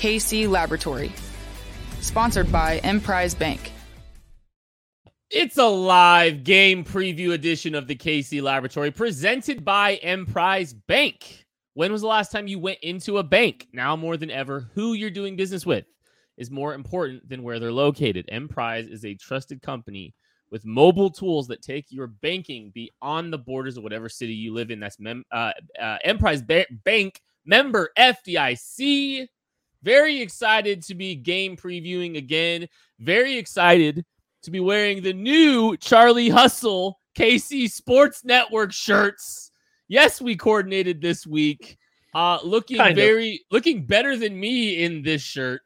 [0.00, 1.12] KC Laboratory.
[2.00, 3.70] Sponsored by Emprise Bank.
[5.28, 11.44] It's a live game preview edition of the KC Laboratory presented by Emprise Bank.
[11.74, 13.68] When was the last time you went into a bank?
[13.74, 15.84] Now more than ever, who you're doing business with
[16.38, 18.24] is more important than where they're located.
[18.32, 20.14] Emprise is a trusted company
[20.50, 24.70] with mobile tools that take your banking beyond the borders of whatever city you live
[24.70, 24.80] in.
[24.80, 29.28] That's mem- uh, uh, Emprise ba- Bank member FDIC.
[29.82, 32.68] Very excited to be game previewing again.
[32.98, 34.04] Very excited
[34.42, 39.52] to be wearing the new Charlie Hustle KC Sports Network shirts.
[39.88, 41.78] Yes, we coordinated this week.
[42.14, 42.96] Uh looking Kind of.
[42.96, 45.62] very looking better than me in this shirt.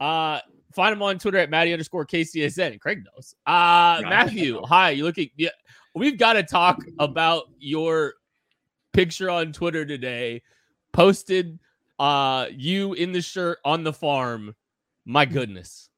[0.00, 0.40] Uh
[0.74, 2.72] find him on Twitter at Matty underscore KCSN.
[2.72, 3.34] And Craig knows.
[3.46, 4.90] Uh Matthew, hi.
[4.90, 5.50] You looking yeah.
[5.94, 8.14] We've got to talk about your
[8.92, 10.42] picture on Twitter today.
[10.92, 11.58] Posted
[11.98, 14.54] uh you in the shirt on the farm.
[15.04, 15.88] My goodness.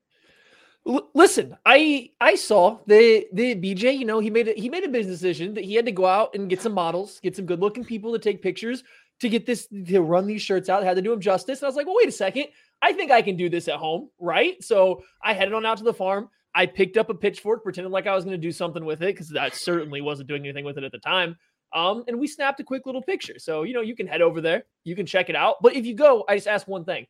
[0.86, 3.98] L- listen, I I saw the the BJ.
[3.98, 6.06] You know, he made a, he made a business decision that he had to go
[6.06, 8.84] out and get some models, get some good looking people to take pictures
[9.20, 10.84] to get this to run these shirts out.
[10.84, 11.60] Had to do them justice.
[11.60, 12.46] And I was like, well, wait a second.
[12.82, 14.62] I think I can do this at home, right?
[14.62, 16.28] So I headed on out to the farm.
[16.54, 19.14] I picked up a pitchfork, pretended like I was going to do something with it
[19.14, 21.36] because I certainly wasn't doing anything with it at the time.
[21.76, 23.38] Um, and we snapped a quick little picture.
[23.38, 25.56] So you know, you can head over there, you can check it out.
[25.62, 27.06] But if you go, I just ask one thing: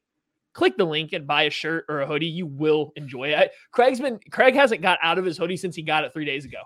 [0.53, 2.27] click the link and buy a shirt or a hoodie.
[2.27, 3.53] You will enjoy it.
[3.71, 6.44] Craig's been Craig hasn't got out of his hoodie since he got it three days
[6.44, 6.59] ago.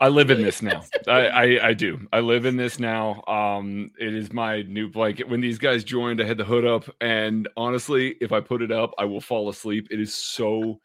[0.00, 0.82] I live in this now.
[1.06, 2.06] I, I I do.
[2.12, 3.22] I live in this now.
[3.26, 5.28] Um, it is my new blanket.
[5.28, 8.72] When these guys joined, I had the hood up, and honestly, if I put it
[8.72, 9.88] up, I will fall asleep.
[9.90, 10.80] It is so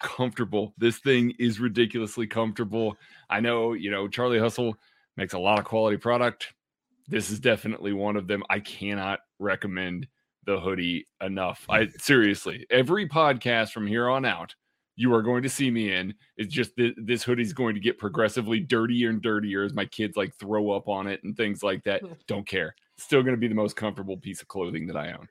[0.00, 0.74] comfortable.
[0.78, 2.96] This thing is ridiculously comfortable.
[3.30, 4.76] I know, you know, Charlie Hustle
[5.16, 6.52] makes a lot of quality product.
[7.08, 8.42] This is definitely one of them.
[8.50, 10.06] I cannot recommend
[10.44, 11.64] the hoodie enough.
[11.68, 14.54] I seriously, every podcast from here on out,
[14.96, 16.14] you are going to see me in.
[16.36, 20.16] It's just that this hoodie's going to get progressively dirtier and dirtier as my kids
[20.16, 22.02] like throw up on it and things like that.
[22.26, 22.74] Don't care.
[22.96, 25.28] Still going to be the most comfortable piece of clothing that I own.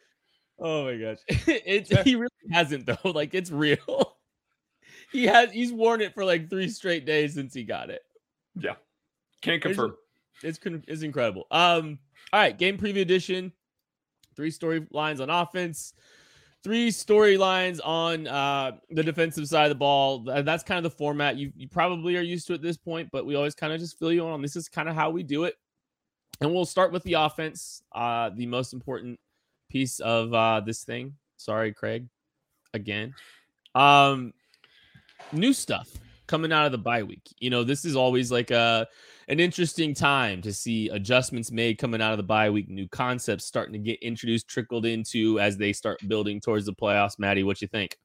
[0.60, 1.18] Oh my gosh.
[1.48, 3.12] It's he really hasn't though.
[3.12, 4.18] Like it's real.
[5.12, 8.02] he has he's worn it for like three straight days since he got it.
[8.56, 8.76] Yeah.
[9.46, 9.96] Can't confirm.
[10.42, 11.46] It's con- it's incredible.
[11.52, 12.00] Um,
[12.34, 13.54] all right, game preview edition.
[14.36, 15.94] Three storylines on offense,
[16.64, 20.20] three storylines on uh the defensive side of the ball.
[20.20, 23.26] That's kind of the format you you probably are used to at this point, but
[23.26, 24.42] we always kind of just fill you on.
[24.42, 25.56] This is kind of how we do it.
[26.42, 29.20] And we'll start with the offense, uh, the most important
[29.70, 31.14] piece of uh this thing.
[31.38, 32.08] Sorry, Craig,
[32.74, 33.14] again.
[33.76, 34.34] Um,
[35.32, 35.88] new stuff
[36.28, 37.24] coming out of the bye week.
[37.40, 38.88] You know, this is always like a
[39.28, 43.46] an interesting time to see adjustments made coming out of the bye week, new concepts
[43.46, 47.18] starting to get introduced, trickled into as they start building towards the playoffs.
[47.18, 47.98] Maddie, what you think?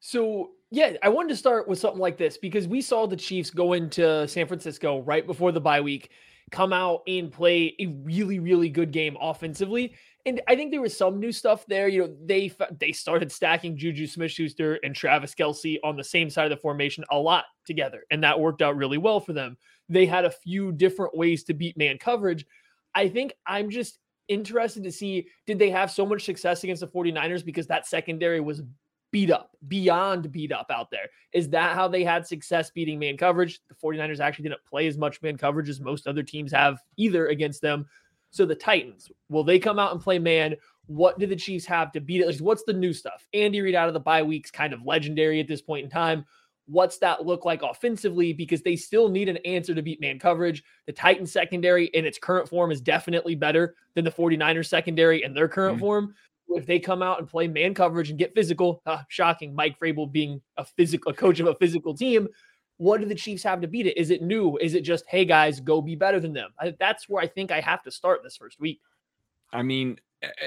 [0.00, 3.50] So yeah, I wanted to start with something like this because we saw the Chiefs
[3.50, 6.10] go into San Francisco right before the bye week,
[6.50, 9.94] come out and play a really, really good game offensively.
[10.24, 11.88] And I think there was some new stuff there.
[11.88, 16.44] You know, they they started stacking Juju Smith-Schuster and Travis Kelce on the same side
[16.44, 19.56] of the formation a lot together, and that worked out really well for them.
[19.88, 22.46] They had a few different ways to beat man coverage.
[22.94, 23.98] I think I'm just
[24.28, 28.40] interested to see did they have so much success against the 49ers because that secondary
[28.40, 28.62] was
[29.10, 31.08] beat up, beyond beat up out there.
[31.32, 33.60] Is that how they had success beating man coverage?
[33.68, 37.26] The 49ers actually didn't play as much man coverage as most other teams have either
[37.26, 37.86] against them.
[38.32, 40.56] So the Titans, will they come out and play man?
[40.86, 42.40] What do the Chiefs have to beat it?
[42.40, 43.26] What's the new stuff?
[43.32, 46.24] Andy Reid out of the bye weeks, kind of legendary at this point in time.
[46.66, 48.32] What's that look like offensively?
[48.32, 50.64] Because they still need an answer to beat man coverage.
[50.86, 55.34] The Titans secondary in its current form is definitely better than the 49ers secondary in
[55.34, 55.84] their current mm-hmm.
[55.84, 56.14] form
[56.56, 59.54] if they come out and play man coverage and get physical, uh, shocking.
[59.54, 62.28] Mike Vrabel being a physical a coach of a physical team.
[62.78, 63.96] What do the Chiefs have to beat it?
[63.96, 64.56] Is it new?
[64.58, 66.50] Is it just, hey guys, go be better than them?
[66.58, 68.80] I, that's where I think I have to start this first week.
[69.52, 69.98] I mean,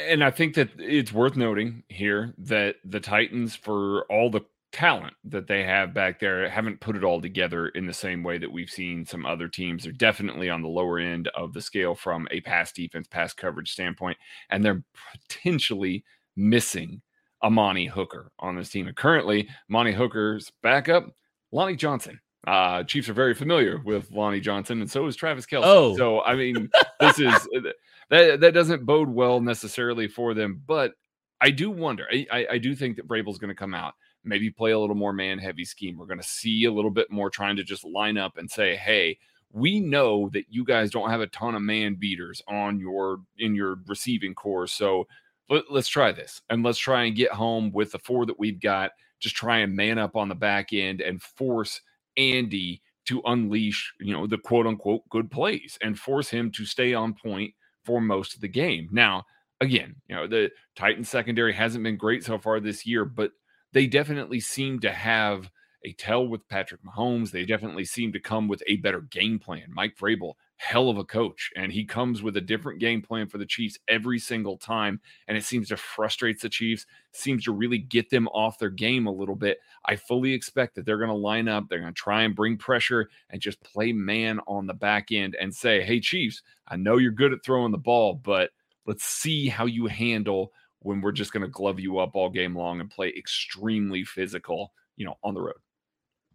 [0.07, 4.41] and I think that it's worth noting here that the Titans, for all the
[4.75, 8.37] talent that they have back there haven't put it all together in the same way
[8.37, 9.83] that we've seen some other teams.
[9.83, 13.71] They're definitely on the lower end of the scale from a pass defense, pass coverage
[13.71, 14.17] standpoint,
[14.49, 14.83] and they're
[15.29, 16.03] potentially
[16.35, 17.01] missing
[17.41, 18.87] Amani Hooker on this team.
[18.87, 21.05] And currently, Amani Hooker's backup,
[21.55, 22.19] Lonnie Johnson.
[22.45, 25.61] Uh, Chiefs are very familiar with Lonnie Johnson, and so is Travis Kelce.
[25.63, 25.97] Oh.
[25.97, 26.69] So I mean,
[26.99, 27.33] this is
[28.09, 30.93] that that doesn't bode well necessarily for them, but
[31.41, 32.05] I do wonder.
[32.11, 33.93] I, I, I do think that Vrabel's going to come out
[34.25, 35.97] maybe play a little more man heavy scheme.
[35.97, 38.75] We're going to see a little bit more trying to just line up and say,
[38.75, 39.17] hey,
[39.51, 43.55] we know that you guys don't have a ton of man beaters on your in
[43.55, 44.67] your receiving corps.
[44.67, 45.07] So
[45.49, 48.59] let, us try this and let's try and get home with the four that we've
[48.59, 48.91] got.
[49.19, 51.81] Just try and man up on the back end and force
[52.17, 56.93] Andy to unleash, you know, the quote unquote good plays and force him to stay
[56.93, 57.53] on point
[57.83, 58.89] for most of the game.
[58.91, 59.23] Now,
[59.61, 63.31] again, you know, the Titan secondary hasn't been great so far this year, but
[63.73, 65.51] they definitely seem to have
[65.83, 67.31] a tell with Patrick Mahomes.
[67.31, 69.67] They definitely seem to come with a better game plan.
[69.69, 73.37] Mike Vrabel, hell of a coach, and he comes with a different game plan for
[73.37, 74.99] the Chiefs every single time.
[75.27, 79.07] And it seems to frustrate the Chiefs, seems to really get them off their game
[79.07, 79.59] a little bit.
[79.85, 82.57] I fully expect that they're going to line up, they're going to try and bring
[82.57, 86.97] pressure and just play man on the back end and say, hey, Chiefs, I know
[86.97, 88.51] you're good at throwing the ball, but
[88.85, 92.55] let's see how you handle when we're just going to glove you up all game
[92.55, 95.55] long and play extremely physical, you know, on the road.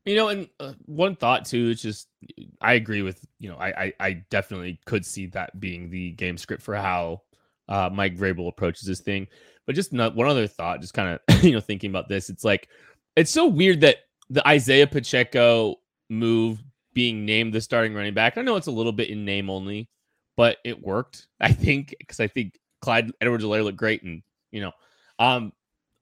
[0.07, 2.09] You know, and uh, one thought too is just
[2.61, 6.39] I agree with you know I, I, I definitely could see that being the game
[6.39, 7.23] script for how
[7.69, 9.29] uh, Mike Vrabel approaches this thing.
[9.67, 12.45] But just not, one other thought, just kind of you know thinking about this, it's
[12.45, 12.69] like
[13.17, 13.97] it's so weird that
[14.31, 15.77] the Isaiah Pacheco
[16.09, 16.63] move
[16.95, 18.39] being named the starting running back.
[18.39, 19.89] I know it's a little bit in name only,
[20.37, 21.27] but it worked.
[21.41, 24.73] I think because I think Clyde Edwards-Helaire looked great and you know.
[25.19, 25.53] Um,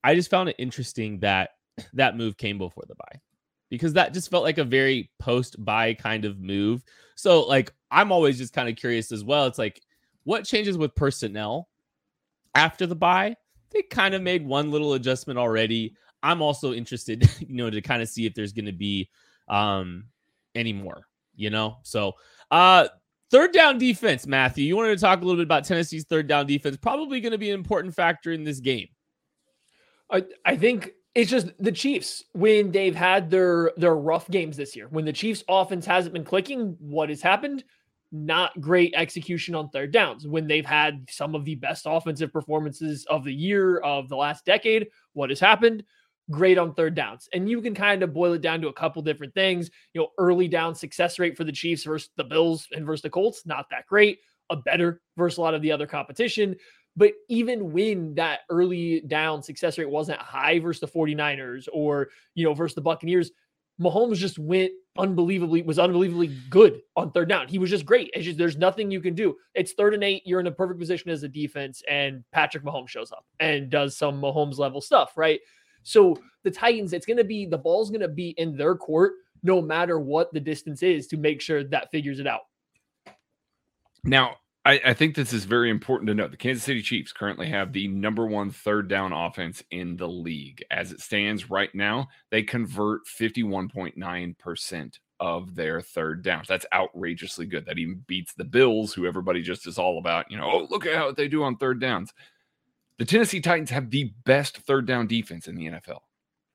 [0.05, 1.51] I just found it interesting that
[1.95, 3.21] that move came before the bye
[3.71, 6.83] because that just felt like a very post bye kind of move.
[7.15, 9.47] So, like, I'm always just kind of curious as well.
[9.47, 9.83] It's like,
[10.25, 11.69] what changes with personnel
[12.55, 13.37] after the bye?
[13.71, 15.95] They kind of made one little adjustment already.
[16.23, 19.09] I'm also interested, you know, to kind of see if there's going to be
[19.49, 20.05] um
[20.55, 21.79] any more, you know.
[21.83, 22.15] So,
[22.51, 22.89] uh
[23.31, 24.65] Third down defense, Matthew.
[24.65, 26.79] You wanted to talk a little bit about Tennessee's third down defense.
[26.79, 28.89] Probably going to be an important factor in this game.
[30.11, 34.77] I, I think it's just the Chiefs when they've had their their rough games this
[34.77, 34.87] year.
[34.89, 37.65] When the Chiefs offense hasn't been clicking, what has happened?
[38.13, 40.29] Not great execution on third downs.
[40.29, 44.45] When they've had some of the best offensive performances of the year of the last
[44.45, 45.83] decade, what has happened?
[46.31, 47.27] great on third downs.
[47.33, 49.71] And you can kind of boil it down to a couple different things.
[49.95, 53.09] You know, early down success rate for the Chiefs versus the Bills and versus the
[53.09, 54.19] Colts, not that great.
[54.51, 56.55] A better versus a lot of the other competition.
[56.99, 62.45] But even when that early down success rate wasn't high versus the 49ers or, you
[62.45, 63.31] know, versus the Buccaneers,
[63.81, 67.47] Mahomes just went unbelievably, was unbelievably good on third down.
[67.47, 68.11] He was just great.
[68.15, 69.37] It's just, there's nothing you can do.
[69.55, 70.25] It's third and eight.
[70.27, 73.97] You're in a perfect position as a defense, and Patrick Mahomes shows up and does
[73.97, 75.39] some Mahomes level stuff, right?
[75.85, 79.13] So the Titans, it's going to be the ball's going to be in their court
[79.45, 82.41] no matter what the distance is to make sure that figures it out.
[84.03, 84.35] Now,
[84.69, 86.31] I, I, think this is very important to note.
[86.31, 90.63] The Kansas City Chiefs currently have the number one third down offense in the league.
[90.71, 96.49] As it stands right now, they convert 51.9% of their third downs.
[96.49, 97.65] That's outrageously good.
[97.65, 100.85] That even beats the Bills, who everybody just is all about, you know, oh, look
[100.85, 102.13] at how they do on third downs.
[102.99, 106.01] The Tennessee Titans have the best third down defense in the NFL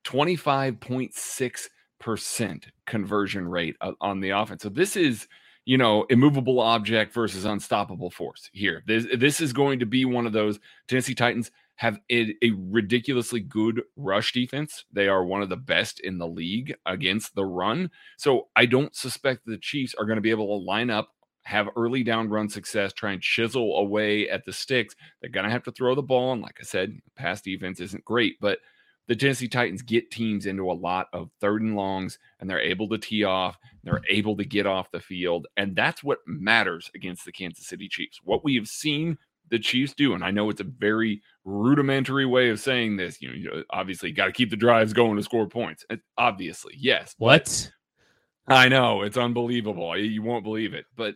[0.06, 4.62] 25.6% conversion rate on the offense.
[4.62, 5.28] So this is
[5.66, 8.84] you know, immovable object versus unstoppable force here.
[8.86, 13.40] This, this is going to be one of those Tennessee Titans have a, a, ridiculously
[13.40, 14.86] good rush defense.
[14.92, 17.90] They are one of the best in the league against the run.
[18.18, 21.10] So I don't suspect the Chiefs are going to be able to line up,
[21.44, 24.96] have early down run success, try and chisel away at the sticks.
[25.20, 26.34] They're going to have to throw the ball.
[26.34, 28.60] And like I said, pass defense isn't great, but
[29.08, 32.88] the Tennessee Titans get teams into a lot of third and longs and they're able
[32.90, 35.48] to tee off, they're able to get off the field.
[35.58, 38.20] And that's what matters against the Kansas City Chiefs.
[38.24, 39.18] What we have seen
[39.50, 43.28] the Chiefs do, and I know it's a very rudimentary way of saying this, you
[43.28, 45.86] know, you obviously got to keep the drives going to score points.
[46.18, 47.14] Obviously, yes.
[47.18, 47.70] What?
[48.48, 49.98] I know it's unbelievable.
[49.98, 50.86] You won't believe it.
[50.96, 51.16] But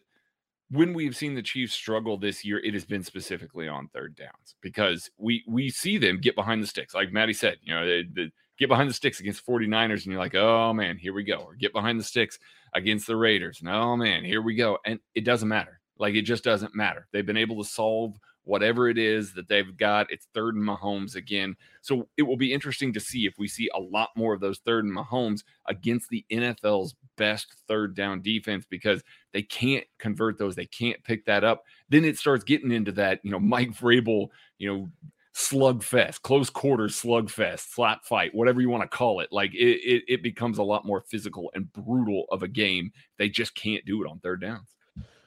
[0.69, 4.55] when we've seen the Chiefs struggle this year, it has been specifically on third downs
[4.61, 6.93] because we we see them get behind the sticks.
[6.93, 10.19] Like Maddie said, you know, they, they get behind the sticks against 49ers, and you're
[10.19, 11.37] like, oh man, here we go.
[11.37, 12.37] Or get behind the sticks
[12.73, 13.59] against the Raiders.
[13.61, 14.77] And oh man, here we go.
[14.85, 15.79] And it doesn't matter.
[15.97, 17.07] Like it just doesn't matter.
[17.11, 20.11] They've been able to solve whatever it is that they've got.
[20.11, 21.55] It's third and Mahomes again.
[21.81, 24.59] So it will be interesting to see if we see a lot more of those
[24.59, 30.55] third and Mahomes against the NFL's best third down defense because they can't convert those.
[30.55, 31.63] They can't pick that up.
[31.89, 34.89] Then it starts getting into that, you know, Mike Vrabel, you know,
[35.35, 39.29] slugfest, close quarters slugfest, slap fight, whatever you want to call it.
[39.31, 42.91] Like it, it, it becomes a lot more physical and brutal of a game.
[43.17, 44.76] They just can't do it on third downs.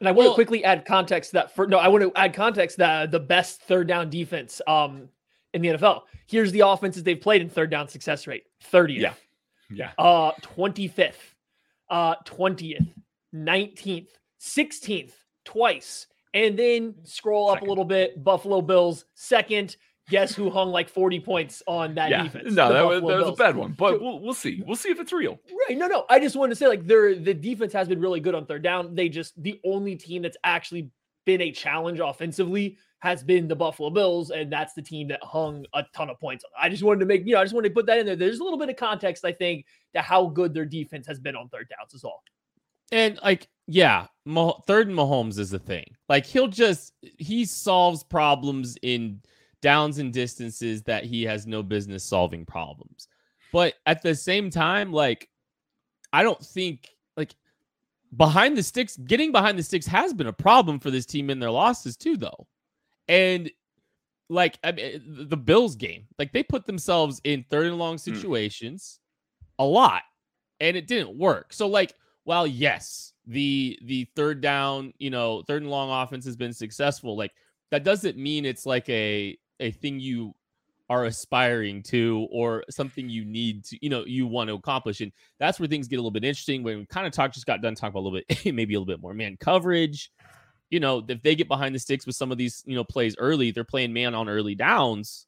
[0.00, 2.32] And I want well, to quickly add context that for no, I want to add
[2.34, 5.08] context that the best third down defense um
[5.52, 6.02] in the NFL.
[6.26, 8.98] Here's the offenses they've played in third down success rate: 30th.
[8.98, 9.14] Yeah.
[9.70, 9.90] Yeah.
[9.98, 11.14] Uh 25th,
[11.90, 12.92] uh 20th,
[13.34, 14.08] 19th,
[14.40, 15.12] 16th,
[15.44, 16.06] twice.
[16.32, 19.76] And then scroll up a little bit, Buffalo Bills second,
[20.10, 22.24] guess who hung like 40 points on that yeah.
[22.24, 22.52] defense?
[22.52, 24.62] No, that was, that was, a bad one, but we'll, we'll see.
[24.66, 25.40] We'll see if it's real.
[25.68, 25.78] Right.
[25.78, 26.04] No, no.
[26.10, 28.62] I just wanted to say like their the defense has been really good on third
[28.62, 28.94] down.
[28.94, 30.90] They just the only team that's actually
[31.24, 35.64] been a challenge offensively has been the Buffalo Bills, and that's the team that hung
[35.74, 36.50] a ton of points on.
[36.62, 38.16] I just wanted to make, you know, I just wanted to put that in there.
[38.16, 39.64] There's a little bit of context, I think,
[39.94, 42.22] to how good their defense has been on third downs as all.
[42.92, 44.06] And like, yeah,
[44.66, 45.86] third and Mahomes is the thing.
[46.08, 49.20] Like he'll just he solves problems in
[49.62, 53.08] downs and distances that he has no business solving problems.
[53.52, 55.28] But at the same time, like,
[56.12, 57.34] I don't think like
[58.16, 61.38] behind the sticks, getting behind the sticks has been a problem for this team in
[61.38, 62.46] their losses too, though.
[63.08, 63.50] And
[64.28, 68.14] like I mean, the Bills game, like they put themselves in third and long hmm.
[68.14, 69.00] situations
[69.42, 69.46] mm.
[69.58, 70.02] a lot,
[70.60, 71.52] and it didn't work.
[71.52, 76.36] So like, while yes, the the third down, you know, third and long offense has
[76.36, 77.32] been successful, like
[77.70, 80.34] that doesn't mean it's like a a thing you
[80.90, 85.00] are aspiring to or something you need to, you know, you want to accomplish.
[85.00, 87.46] And that's where things get a little bit interesting when we kind of talk, just
[87.46, 90.10] got done talking about a little bit, maybe a little bit more man coverage.
[90.68, 93.14] You know, if they get behind the sticks with some of these, you know, plays
[93.18, 95.26] early, they're playing man on early downs.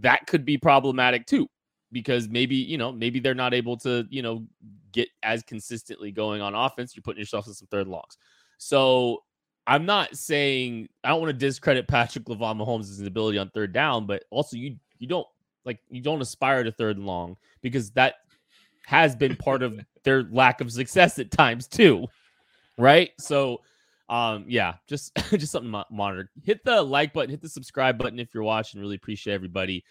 [0.00, 1.48] That could be problematic too,
[1.90, 4.46] because maybe, you know, maybe they're not able to, you know,
[4.92, 6.94] get as consistently going on offense.
[6.94, 8.16] You're putting yourself in some third longs.
[8.58, 9.22] So
[9.70, 14.04] I'm not saying I don't want to discredit Patrick Lavon Mahomes' ability on third down,
[14.04, 15.28] but also you you don't
[15.64, 18.16] like you don't aspire to third and long because that
[18.84, 22.08] has been part of their lack of success at times too.
[22.78, 23.10] Right?
[23.20, 23.60] So
[24.08, 26.28] um yeah, just just something to monitor.
[26.42, 28.80] Hit the like button, hit the subscribe button if you're watching.
[28.80, 29.84] Really appreciate everybody.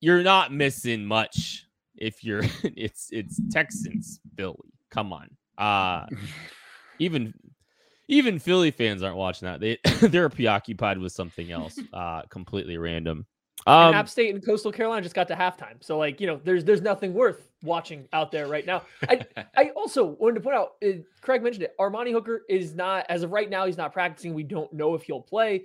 [0.00, 1.66] You're not missing much
[1.96, 4.74] if you're it's it's Texans Philly.
[4.90, 5.30] Come on.
[5.56, 6.04] Uh
[6.98, 7.32] even
[8.10, 9.60] even Philly fans aren't watching that.
[9.60, 13.26] They they're preoccupied with something else, uh, completely random.
[13.66, 16.64] Um, App State and Coastal Carolina just got to halftime, so like you know, there's
[16.64, 18.82] there's nothing worth watching out there right now.
[19.08, 19.24] I
[19.56, 21.74] I also wanted to point out, uh, Craig mentioned it.
[21.78, 23.66] Amani Hooker is not as of right now.
[23.66, 24.34] He's not practicing.
[24.34, 25.64] We don't know if he'll play.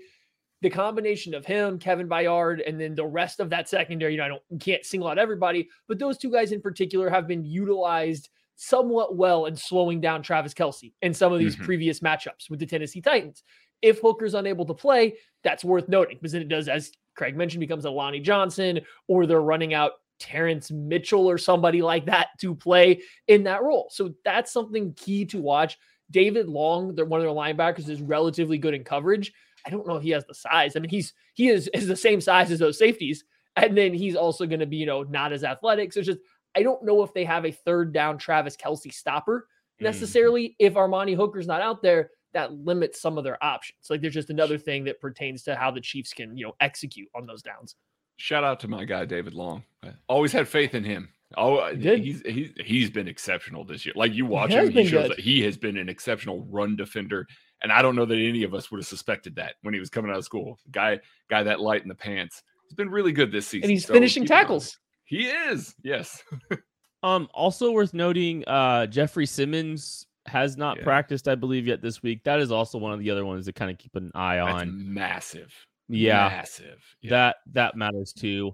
[0.62, 4.14] The combination of him, Kevin Byard, and then the rest of that secondary.
[4.14, 7.28] You know, I don't can't single out everybody, but those two guys in particular have
[7.28, 11.66] been utilized somewhat well in slowing down Travis Kelce in some of these mm-hmm.
[11.66, 13.44] previous matchups with the Tennessee Titans.
[13.82, 17.60] If Hooker's unable to play, that's worth noting because then it does, as Craig mentioned,
[17.60, 22.56] becomes a Lonnie Johnson or they're running out Terrance Mitchell or somebody like that to
[22.56, 23.88] play in that role.
[23.92, 25.78] So that's something key to watch.
[26.12, 29.34] David Long, they're one of their linebackers, is relatively good in coverage.
[29.66, 30.76] I don't know if he has the size.
[30.76, 33.24] I mean, he's he is is the same size as those safeties,
[33.56, 35.92] and then he's also going to be you know not as athletic.
[35.92, 36.20] So it's just
[36.56, 39.48] I don't know if they have a third down Travis Kelce stopper
[39.80, 39.84] Mm.
[39.84, 40.50] necessarily.
[40.50, 40.56] Mm.
[40.60, 43.80] If Amani Hooker's not out there, that limits some of their options.
[43.90, 47.10] Like there's just another thing that pertains to how the Chiefs can you know execute
[47.16, 47.76] on those downs.
[48.18, 49.64] Shout out to my guy David Long.
[50.08, 51.10] Always had faith in him.
[51.38, 52.00] Oh, did.
[52.00, 53.94] he's he's he's been exceptional this year.
[53.96, 55.12] Like you watch has him, he shows good.
[55.12, 57.28] that he has been an exceptional run defender.
[57.62, 59.90] And I don't know that any of us would have suspected that when he was
[59.90, 60.60] coming out of school.
[60.72, 62.44] Guy, guy that light in the pants.
[62.68, 63.64] He's been really good this season.
[63.66, 64.78] And he's so finishing tackles.
[65.06, 66.22] He is, yes.
[67.04, 70.84] Um, also worth noting, uh, Jeffrey Simmons has not Yeah.
[70.86, 72.24] practiced, I believe, yet this week.
[72.24, 74.64] That is also one of the other ones to kind of keep an eye That's
[74.64, 74.92] on.
[74.92, 75.54] massive.
[75.88, 76.84] Yeah, massive.
[77.02, 77.10] Yeah.
[77.12, 78.54] that that matters too.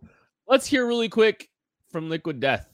[0.50, 1.48] Let's hear really quick
[1.93, 2.67] from Liquid Death.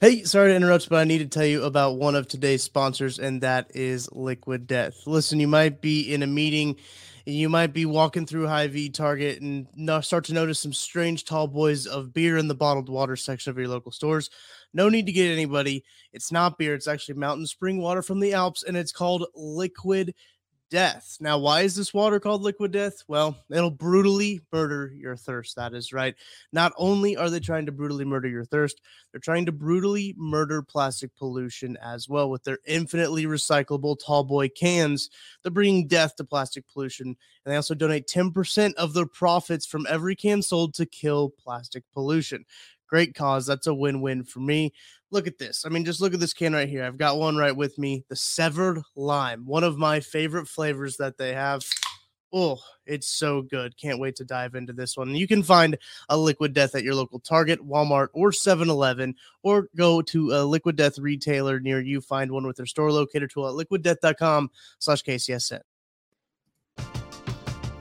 [0.00, 3.20] Hey, sorry to interrupt, but I need to tell you about one of today's sponsors,
[3.20, 5.06] and that is Liquid Death.
[5.06, 6.74] Listen, you might be in a meeting,
[7.26, 9.66] and you might be walking through Hy-Vee Target and
[10.04, 13.58] start to notice some strange tall boys of beer in the bottled water section of
[13.58, 14.30] your local stores.
[14.72, 15.84] No need to get anybody.
[16.12, 20.14] It's not beer, it's actually mountain spring water from the Alps, and it's called Liquid
[20.74, 21.18] Death.
[21.20, 23.04] Now, why is this water called Liquid Death?
[23.06, 25.54] Well, it'll brutally murder your thirst.
[25.54, 26.16] That is right.
[26.52, 28.80] Not only are they trying to brutally murder your thirst,
[29.12, 34.48] they're trying to brutally murder plastic pollution as well with their infinitely recyclable tall boy
[34.48, 35.10] cans.
[35.44, 37.06] They're bringing death to plastic pollution.
[37.06, 41.84] And they also donate 10% of their profits from every can sold to kill plastic
[41.92, 42.46] pollution.
[42.88, 43.46] Great cause.
[43.46, 44.72] That's a win win for me.
[45.14, 45.64] Look at this.
[45.64, 46.82] I mean, just look at this can right here.
[46.82, 51.18] I've got one right with me the severed lime, one of my favorite flavors that
[51.18, 51.62] they have.
[52.32, 53.76] Oh, it's so good.
[53.76, 55.14] Can't wait to dive into this one.
[55.14, 55.78] You can find
[56.08, 60.42] a Liquid Death at your local Target, Walmart, or 7 Eleven, or go to a
[60.42, 62.00] Liquid Death retailer near you.
[62.00, 65.60] Find one with their store locator tool at liquiddeath.com slash KCSN.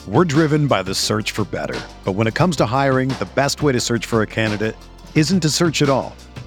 [0.07, 1.81] We're driven by the search for better.
[2.05, 4.75] But when it comes to hiring, the best way to search for a candidate
[5.15, 6.15] isn't to search at all.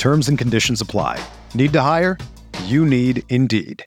[0.00, 1.22] Terms and conditions apply.
[1.54, 2.16] Need to hire?
[2.64, 3.84] You need Indeed.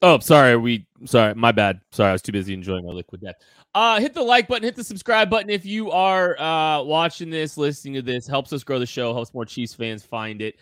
[0.00, 0.56] Oh, sorry.
[0.56, 1.80] We sorry, my bad.
[1.90, 3.34] Sorry, I was too busy enjoying my liquid death.
[3.74, 7.56] Uh hit the like button, hit the subscribe button if you are uh watching this,
[7.56, 8.28] listening to this.
[8.28, 10.54] Helps us grow the show, helps more Chiefs fans find it.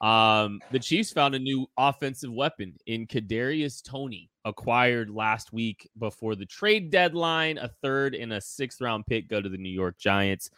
[0.00, 6.36] Um, the Chiefs found a new offensive weapon in Kadarius Toney, acquired last week before
[6.36, 7.58] the trade deadline.
[7.58, 10.48] A third and a sixth round pick go to the New York Giants.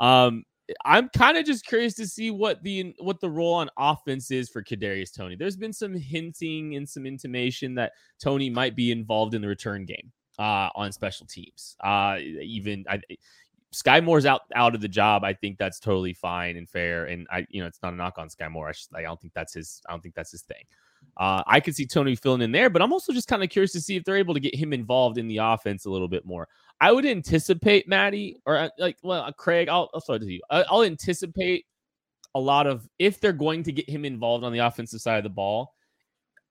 [0.00, 0.44] Um,
[0.84, 4.48] I'm kind of just curious to see what the what the role on offense is
[4.48, 5.36] for Kadarius Toney.
[5.36, 9.84] There's been some hinting and some intimation that Toney might be involved in the return
[9.84, 11.76] game uh, on special teams.
[11.82, 13.00] Uh, even I,
[13.74, 15.22] Skyy Moore's out out of the job.
[15.22, 17.04] I think that's totally fine and fair.
[17.06, 18.68] And I, you know, it's not a knock on Skyy Moore.
[18.68, 19.82] I, just, I don't think that's his.
[19.88, 20.64] I don't think that's his thing.
[21.16, 23.72] Uh, I could see Toney filling in there, but I'm also just kind of curious
[23.72, 26.24] to see if they're able to get him involved in the offense a little bit
[26.24, 26.48] more.
[26.80, 29.68] I would anticipate Maddie or uh, like, well, uh, Craig.
[29.68, 30.40] I'll, I'll start to you.
[30.50, 31.64] I, I'll anticipate
[32.34, 35.24] a lot of if they're going to get him involved on the offensive side of
[35.24, 35.74] the ball,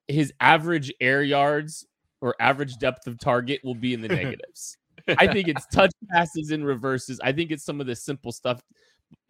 [0.08, 1.86] his average air yards
[2.22, 4.78] or average depth of target will be in the negatives.
[5.08, 7.20] I think it's touch passes and reverses.
[7.24, 8.64] I think it's some of the simple stuff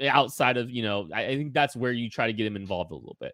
[0.01, 2.91] outside of, you know, I, I think that's where you try to get him involved
[2.91, 3.33] a little bit.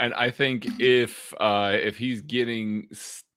[0.00, 2.88] And I think if uh, if he's getting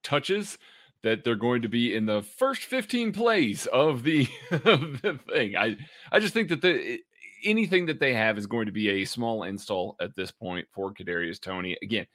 [0.04, 0.58] touches,
[1.04, 5.56] that they're going to be in the first 15 plays of the, of the thing.
[5.56, 5.78] I
[6.12, 7.00] I just think that the
[7.44, 10.94] anything that they have is going to be a small install at this point for
[10.94, 11.78] Kadarius Toney.
[11.82, 12.06] Again,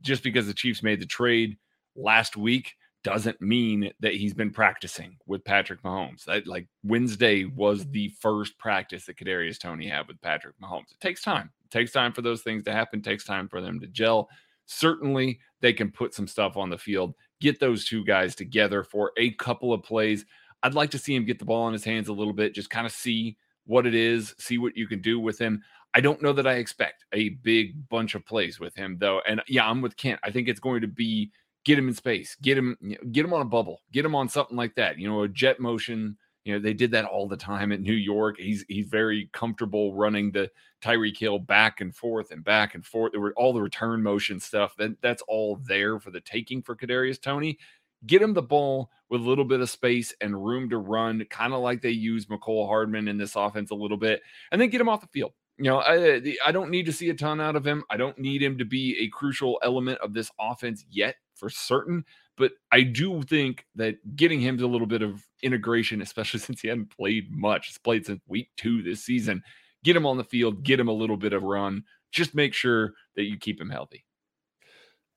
[0.00, 1.56] just because the Chiefs made the trade
[1.96, 6.24] last week doesn't mean that he's been practicing with Patrick Mahomes.
[6.24, 7.92] That like Wednesday was mm-hmm.
[7.92, 10.92] the first practice that Kadarius Toney had with Patrick Mahomes.
[10.92, 11.50] It takes time.
[11.64, 13.00] It takes time for those things to happen.
[13.00, 14.28] It takes time for them to gel.
[14.66, 17.14] Certainly, they can put some stuff on the field.
[17.40, 20.24] Get those two guys together for a couple of plays.
[20.62, 22.70] I'd like to see him get the ball in his hands a little bit, just
[22.70, 25.62] kind of see what it is, see what you can do with him.
[25.94, 29.20] I don't know that I expect a big bunch of plays with him though.
[29.26, 30.20] And yeah, I'm with Kent.
[30.22, 31.30] I think it's going to be
[31.64, 32.76] get him in space, get him,
[33.12, 34.98] get him on a bubble, get him on something like that.
[34.98, 36.16] You know, a jet motion.
[36.46, 38.36] You know, they did that all the time at New York.
[38.38, 43.12] He's he's very comfortable running the Tyreek Hill back and forth and back and forth.
[43.12, 44.76] There were all the return motion stuff.
[44.76, 47.58] That that's all there for the taking for Kadarius Toney.
[48.06, 51.52] Get him the ball with a little bit of space and room to run, kind
[51.52, 54.80] of like they use Mecole Hardman in this offense a little bit, and then get
[54.80, 57.56] him off the field you know, I I don't need to see a ton out
[57.56, 57.82] of him.
[57.88, 62.04] I don't need him to be a crucial element of this offense yet for certain.
[62.36, 66.68] But I do think that getting him a little bit of integration, especially since he
[66.68, 69.42] hadn't played much, he's played since week two this season,
[69.84, 71.84] get him on the field, get him a little bit of run.
[72.12, 74.04] Just make sure that you keep him healthy.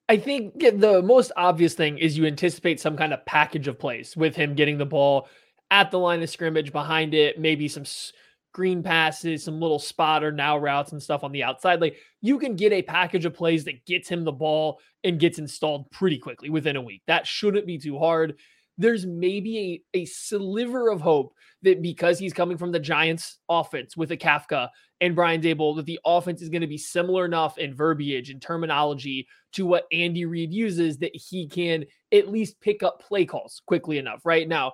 [0.10, 4.18] I think the most obvious thing is you anticipate some kind of package of plays
[4.18, 5.28] with him getting the ball
[5.70, 7.86] at the line of scrimmage behind it, maybe some
[8.52, 11.82] screen passes, some little spotter now routes and stuff on the outside.
[11.82, 15.38] Like you can get a package of plays that gets him the ball and gets
[15.38, 17.04] installed pretty quickly within a week.
[17.06, 18.40] That shouldn't be too hard.
[18.78, 23.96] There's maybe a, a sliver of hope that because he's coming from the Giants offense
[23.96, 27.58] with a Kafka and Brian Daboll, that the offense is going to be similar enough
[27.58, 32.82] in verbiage and terminology to what Andy Reid uses that he can at least pick
[32.82, 34.22] up play calls quickly enough.
[34.26, 34.74] Right now,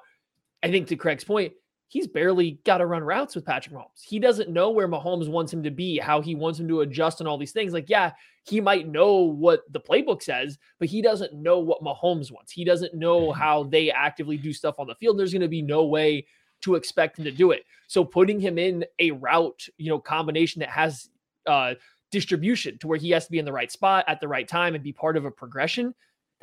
[0.63, 1.53] I think to Craig's point,
[1.87, 4.03] he's barely got to run routes with Patrick Mahomes.
[4.03, 7.19] He doesn't know where Mahomes wants him to be, how he wants him to adjust
[7.19, 7.73] and all these things.
[7.73, 8.11] Like, yeah,
[8.43, 12.51] he might know what the playbook says, but he doesn't know what Mahomes wants.
[12.51, 15.17] He doesn't know how they actively do stuff on the field.
[15.17, 16.25] There's going to be no way
[16.61, 17.63] to expect him to do it.
[17.87, 21.09] So putting him in a route, you know, combination that has
[21.45, 21.75] uh
[22.11, 24.73] distribution to where he has to be in the right spot at the right time
[24.73, 25.93] and be part of a progression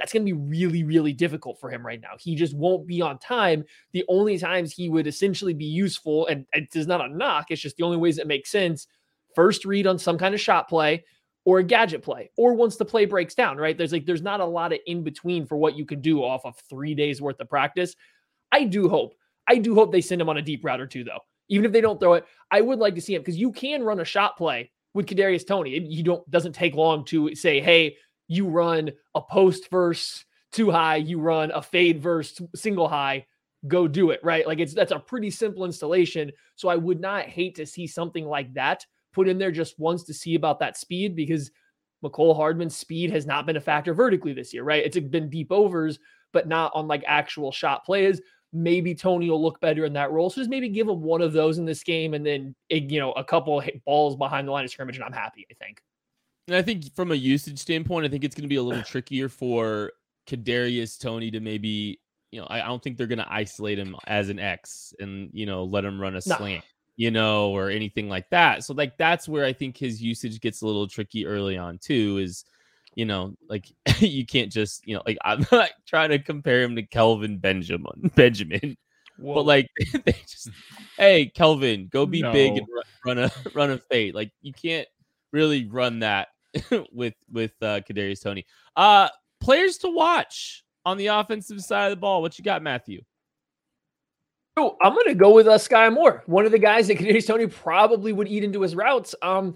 [0.02, 2.14] that's going to be really, really difficult for him right now.
[2.18, 3.62] He just won't be on time.
[3.92, 7.62] The only times he would essentially be useful, and it is not a knock, it's
[7.62, 8.88] just the only ways it makes sense.
[9.36, 11.04] First read on some kind of shot play
[11.44, 13.78] or a gadget play, or once the play breaks down, right?
[13.78, 16.44] There's like, there's not a lot of in between for what you can do off
[16.44, 17.94] of three days worth of practice.
[18.50, 19.14] I do hope,
[19.48, 21.20] I do hope they send him on a deep route or two, though.
[21.48, 23.84] Even if they don't throw it, I would like to see him because you can
[23.84, 25.76] run a shot play with Kadarius Toney.
[25.76, 27.96] It, you don't doesn't take long to say, hey,
[28.28, 33.26] you run a post verse too high, you run a fade verse single high,
[33.68, 34.46] go do it, right?
[34.46, 36.30] Like it's that's a pretty simple installation.
[36.56, 40.04] So I would not hate to see something like that put in there just once
[40.04, 41.50] to see about that speed because
[42.04, 44.84] Mecole Hardman's speed has not been a factor vertically this year, right?
[44.84, 45.98] It's been deep overs,
[46.32, 48.20] but not on like actual shot plays.
[48.52, 50.28] Maybe Toney will look better in that role.
[50.28, 52.98] So just maybe give him one of those in this game and then, eh, you
[52.98, 55.80] know, a couple balls behind the line of scrimmage, and I'm happy, I think.
[56.48, 58.82] And I think from a usage standpoint, I think it's going to be a little
[58.82, 59.92] trickier for
[60.26, 62.00] Kadarius Toney to maybe,
[62.30, 65.30] you know, I, I don't think they're going to isolate him as an X and
[65.32, 66.36] you know let him run a nah.
[66.36, 66.64] slant,
[66.96, 68.64] you know, or anything like that.
[68.64, 72.18] So like that's where I think his usage gets a little tricky early on too.
[72.18, 72.44] Is
[72.94, 73.66] you know, like
[73.98, 78.10] you can't just, you know, like I'm not trying to compare him to Kelvin Benjamin,
[78.16, 78.76] Benjamin,
[79.18, 79.34] Whoa.
[79.34, 79.68] but like
[80.04, 80.50] they just,
[80.98, 82.32] hey, Kelvin, go be no.
[82.32, 84.14] big and run, run a run a fade.
[84.14, 84.88] Like you can't
[85.32, 86.28] really run that
[86.92, 88.46] with with uh, Kadarius Toney.
[88.76, 89.08] Uh,
[89.40, 92.22] players to watch on the offensive side of the ball.
[92.22, 93.02] What you got, Matthew?
[94.56, 97.46] Oh, I'm gonna go with uh, Skyy Moore, one of the guys that Kadarius Toney
[97.46, 99.14] probably would eat into his routes.
[99.22, 99.54] Um,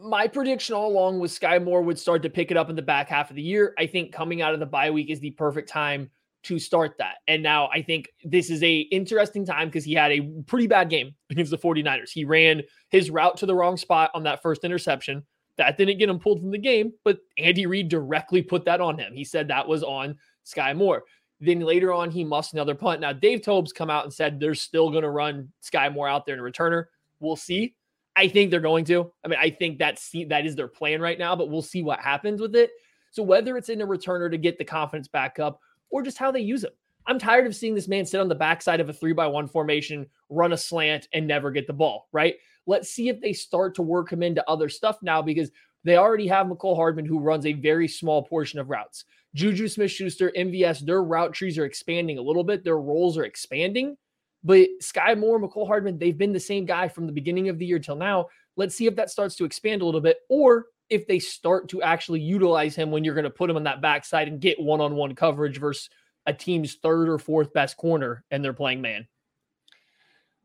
[0.00, 2.82] my prediction all along was Skyy Moore would start to pick it up in the
[2.82, 3.74] back half of the year.
[3.78, 6.08] I think coming out of the bye week is the perfect time
[6.44, 7.16] to start that.
[7.28, 10.90] And now I think this is a interesting time because he had a pretty bad
[10.90, 12.10] game against the 49ers.
[12.10, 15.24] He ran his route to the wrong spot on that first interception.
[15.58, 18.98] That didn't get him pulled from the game, but Andy Reid directly put that on
[18.98, 19.14] him.
[19.14, 21.04] He said that was on Skyy Moore.
[21.40, 23.00] Then later on, he mussed another punt.
[23.00, 26.24] Now, Dave Toub's come out and said they're still going to run Skyy Moore out
[26.24, 26.84] there in a returner.
[27.20, 27.74] We'll see.
[28.14, 29.12] I think they're going to.
[29.24, 31.98] I mean, I think that's that is their plan right now, but we'll see what
[31.98, 32.70] happens with it.
[33.10, 35.60] So whether it's in a returner to get the confidence back up
[35.92, 36.72] or just how they use him,
[37.06, 39.46] I'm tired of seeing this man sit on the backside of a three by one
[39.46, 42.08] formation, run a slant, and never get the ball.
[42.12, 42.36] Right?
[42.66, 45.50] Let's see if they start to work him into other stuff now because
[45.84, 49.04] they already have Mecole Hardman who runs a very small portion of routes.
[49.34, 53.24] Juju Smith Schuster, MVS, their route trees are expanding a little bit, their roles are
[53.24, 53.96] expanding.
[54.44, 57.66] But Skyy Moore, Mecole Hardman, they've been the same guy from the beginning of the
[57.66, 58.26] year till now.
[58.56, 61.80] Let's see if that starts to expand a little bit, or if they start to
[61.82, 64.80] actually utilize him when you're going to put him on that backside and get one
[64.80, 65.88] on one coverage versus
[66.26, 69.08] a team's third or fourth best corner and they're playing man.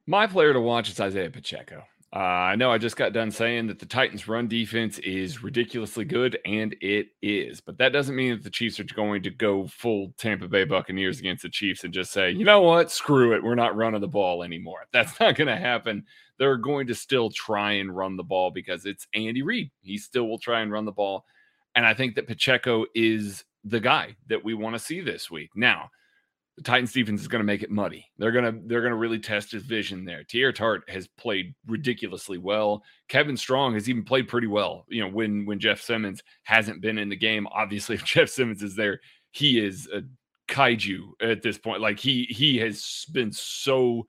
[0.05, 1.83] My player to watch is Isaiah Pacheco.
[2.13, 6.05] Uh, I know I just got done saying that the Titans' run defense is ridiculously
[6.05, 7.59] good, and it is.
[7.59, 11.19] But that doesn't mean that the Chiefs are going to go full Tampa Bay Buccaneers
[11.19, 14.07] against the Chiefs and just say, you know what, screw it, we're not running the
[14.07, 14.85] ball anymore.
[14.93, 16.05] That's not going to happen.
[16.39, 19.69] They're going to still try and run the ball because it's Andy Reid.
[19.81, 21.25] He still will try and run the ball.
[21.75, 25.49] And I think that Pacheco is the guy that we want to see this week.
[25.55, 25.89] Now,
[26.63, 28.05] Titans defense is going to make it muddy.
[28.17, 30.23] They're going to they're going to really test his vision there.
[30.23, 32.83] Teair Tart has played ridiculously well.
[33.09, 34.85] Kevin Strong has even played pretty well.
[34.89, 38.63] You know, when when Jeff Simmons hasn't been in the game, obviously if Jeff Simmons
[38.63, 38.99] is there,
[39.31, 40.01] he is a
[40.47, 41.81] kaiju at this point.
[41.81, 44.07] Like he he has been so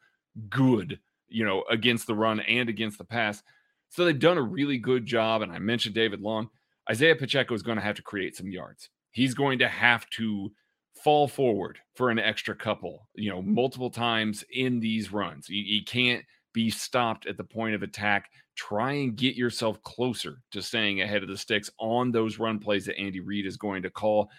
[0.48, 3.42] good, you know, against the run and against the pass.
[3.90, 5.42] So they've done a really good job.
[5.42, 6.48] And I mentioned David Long.
[6.90, 8.88] Isaiah Pacheco is going to have to create some yards.
[9.10, 10.50] He's going to have to
[11.02, 15.48] fall forward for an extra couple, you know, multiple times in these runs.
[15.48, 18.30] You, you, can't be stopped at the point of attack.
[18.56, 22.86] Try and get yourself closer to staying ahead of the sticks on those run plays
[22.86, 24.30] that Andy Reid is going to call.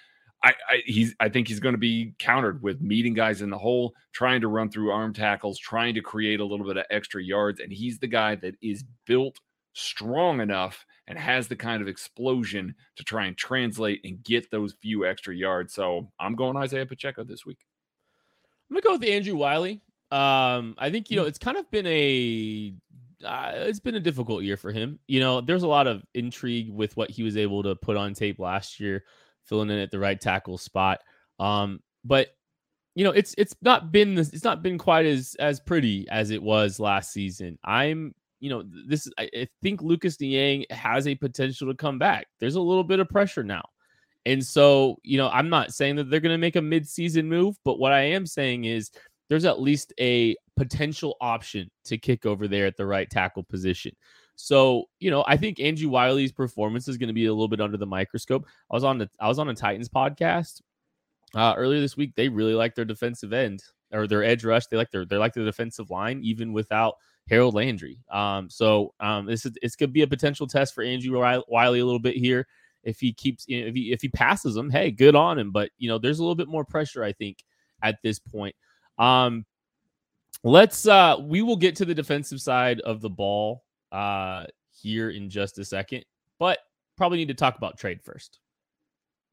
[0.43, 3.57] I, I he's I think he's going to be countered with meeting guys in the
[3.57, 7.21] hole, trying to run through arm tackles, trying to create a little bit of extra
[7.21, 9.39] yards, and he's the guy that is built
[9.73, 14.75] strong enough and has the kind of explosion to try and translate and get those
[14.81, 15.73] few extra yards.
[15.73, 17.59] So I'm going Isaiah Pacheco this week.
[18.69, 19.81] I'm gonna go with Andrew Wylie.
[20.11, 22.73] Um, I think you know it's kind of been a
[23.25, 24.99] uh, it's been a difficult year for him.
[25.07, 28.13] You know, there's a lot of intrigue with what he was able to put on
[28.13, 29.03] tape last year,
[29.43, 30.99] filling in at the right tackle spot.
[31.39, 32.29] Um, but
[32.95, 36.31] you know, it's it's not been this, it's not been quite as as pretty as
[36.31, 37.57] it was last season.
[37.63, 42.27] I'm you know, this I, I think Lucas Niang has a potential to come back.
[42.39, 43.63] There's a little bit of pressure now.
[44.25, 47.55] And so, you know, I'm not saying that they're going to make a mid-season move,
[47.63, 48.91] but what I am saying is
[49.29, 53.95] there's at least a potential option to kick over there at the right tackle position.
[54.35, 57.61] So, you know, I think Andrew Wylie's performance is going to be a little bit
[57.61, 58.45] under the microscope.
[58.71, 60.61] I was on the I was on a Titans podcast
[61.35, 62.13] uh, earlier this week.
[62.15, 64.67] They really like their defensive end or their edge rush.
[64.67, 66.95] They like their they like the defensive line even without
[67.29, 67.99] Harold Landry.
[68.11, 71.85] Um, so um, this is it's gonna be a potential test for Andrew Wylie a
[71.85, 72.47] little bit here.
[72.83, 75.51] If he keeps, if he if he passes him, hey, good on him.
[75.51, 77.43] But you know, there's a little bit more pressure, I think,
[77.83, 78.55] at this point.
[78.97, 79.45] Um,
[80.43, 84.45] let's uh, we will get to the defensive side of the ball uh
[84.81, 86.05] here in just a second,
[86.37, 86.59] but
[86.97, 88.39] probably need to talk about trade first.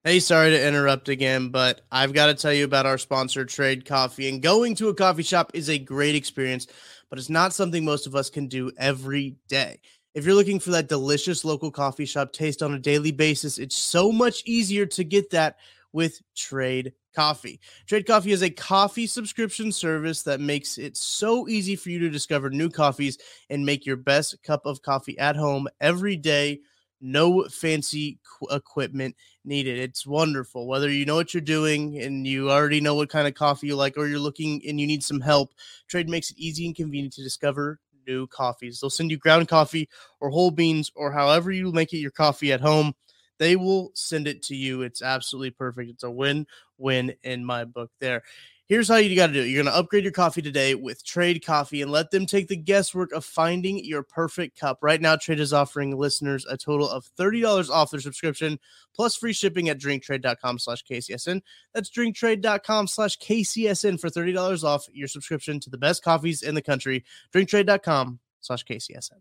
[0.06, 3.84] Hey, sorry to interrupt again, but I've got to tell you about our sponsor, Trade
[3.84, 4.28] Coffee.
[4.28, 6.68] And going to a coffee shop is a great experience,
[7.10, 9.80] but it's not something most of us can do every day.
[10.14, 13.76] If you're looking for that delicious local coffee shop taste on a daily basis, it's
[13.76, 15.56] so much easier to get that
[15.92, 17.60] with Trade Coffee.
[17.86, 22.10] Trade Coffee is a coffee subscription service that makes it so easy for you to
[22.10, 23.18] discover new coffees
[23.50, 26.60] and make your best cup of coffee at home every day
[27.00, 29.78] no fancy qu- equipment needed.
[29.78, 30.66] It's wonderful.
[30.66, 33.76] Whether you know what you're doing and you already know what kind of coffee you
[33.76, 35.52] like, or you're looking and you need some help,
[35.88, 38.80] Trade makes it easy and convenient to discover new coffees.
[38.80, 39.88] They'll send you ground coffee
[40.20, 42.94] or whole beans or however you make it your coffee at home.
[43.38, 44.82] They will send it to you.
[44.82, 45.90] It's absolutely perfect.
[45.90, 46.46] It's a win
[46.78, 48.22] win in my book there.
[48.68, 49.46] Here's how you got to do it.
[49.46, 52.56] You're going to upgrade your coffee today with Trade Coffee and let them take the
[52.56, 54.78] guesswork of finding your perfect cup.
[54.82, 58.58] Right now, Trade is offering listeners a total of $30 off their subscription
[58.92, 61.42] plus free shipping at drinktrade.com slash KCSN.
[61.74, 66.62] That's drinktrade.com slash KCSN for $30 off your subscription to the best coffees in the
[66.62, 67.04] country.
[67.32, 69.20] Drinktrade.com slash KCSN.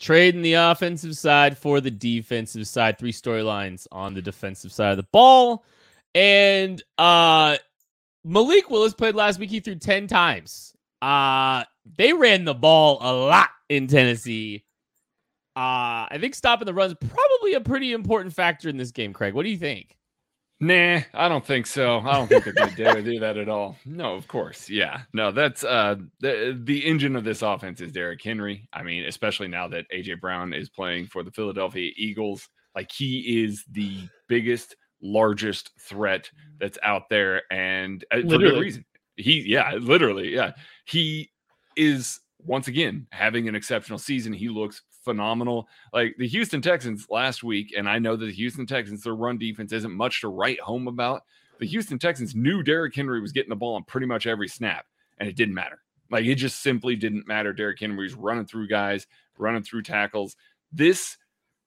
[0.00, 2.98] Trading the offensive side for the defensive side.
[2.98, 5.64] Three storylines on the defensive side of the ball.
[6.14, 7.58] And uh
[8.24, 9.50] Malik Willis played last week.
[9.50, 10.74] He threw 10 times.
[11.02, 11.64] Uh
[11.96, 14.64] they ran the ball a lot in Tennessee.
[15.54, 19.34] Uh I think stopping the runs probably a pretty important factor in this game, Craig.
[19.34, 19.98] What do you think?
[20.62, 22.00] Nah, I don't think so.
[22.00, 23.78] I don't think they're going to dare do that at all.
[23.86, 24.68] No, of course.
[24.68, 25.00] Yeah.
[25.14, 28.68] No, that's uh the the engine of this offense is Derrick Henry.
[28.72, 33.42] I mean, especially now that AJ Brown is playing for the Philadelphia Eagles, like he
[33.42, 38.84] is the biggest, largest threat that's out there and uh, for good reason.
[39.16, 40.52] He yeah, literally, yeah.
[40.84, 41.30] He
[41.74, 44.34] is once again having an exceptional season.
[44.34, 45.68] He looks phenomenal.
[45.92, 49.38] Like the Houston Texans last week, and I know that the Houston Texans, their run
[49.38, 51.22] defense isn't much to write home about.
[51.58, 54.86] The Houston Texans knew Derrick Henry was getting the ball on pretty much every snap,
[55.18, 55.78] and it didn't matter.
[56.10, 57.52] Like it just simply didn't matter.
[57.52, 59.06] Derrick Henry's running through guys,
[59.38, 60.36] running through tackles.
[60.72, 61.16] This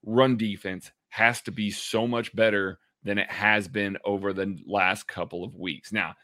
[0.06, 5.08] run defense has to be so much better than it has been over the last
[5.08, 5.91] couple of weeks.
[5.91, 6.15] Now,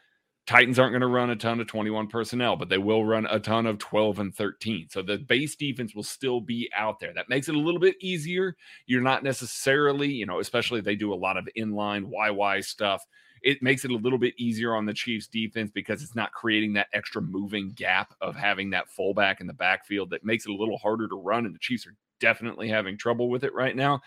[0.50, 3.38] Titans aren't going to run a ton of 21 personnel, but they will run a
[3.38, 4.88] ton of 12 and 13.
[4.90, 7.14] So the base defense will still be out there.
[7.14, 8.56] That makes it a little bit easier.
[8.86, 13.06] You're not necessarily, you know, especially they do a lot of inline YY stuff.
[13.42, 16.72] It makes it a little bit easier on the Chiefs defense because it's not creating
[16.72, 20.56] that extra moving gap of having that fullback in the backfield that makes it a
[20.56, 21.46] little harder to run.
[21.46, 24.00] And the Chiefs are definitely having trouble with it right now.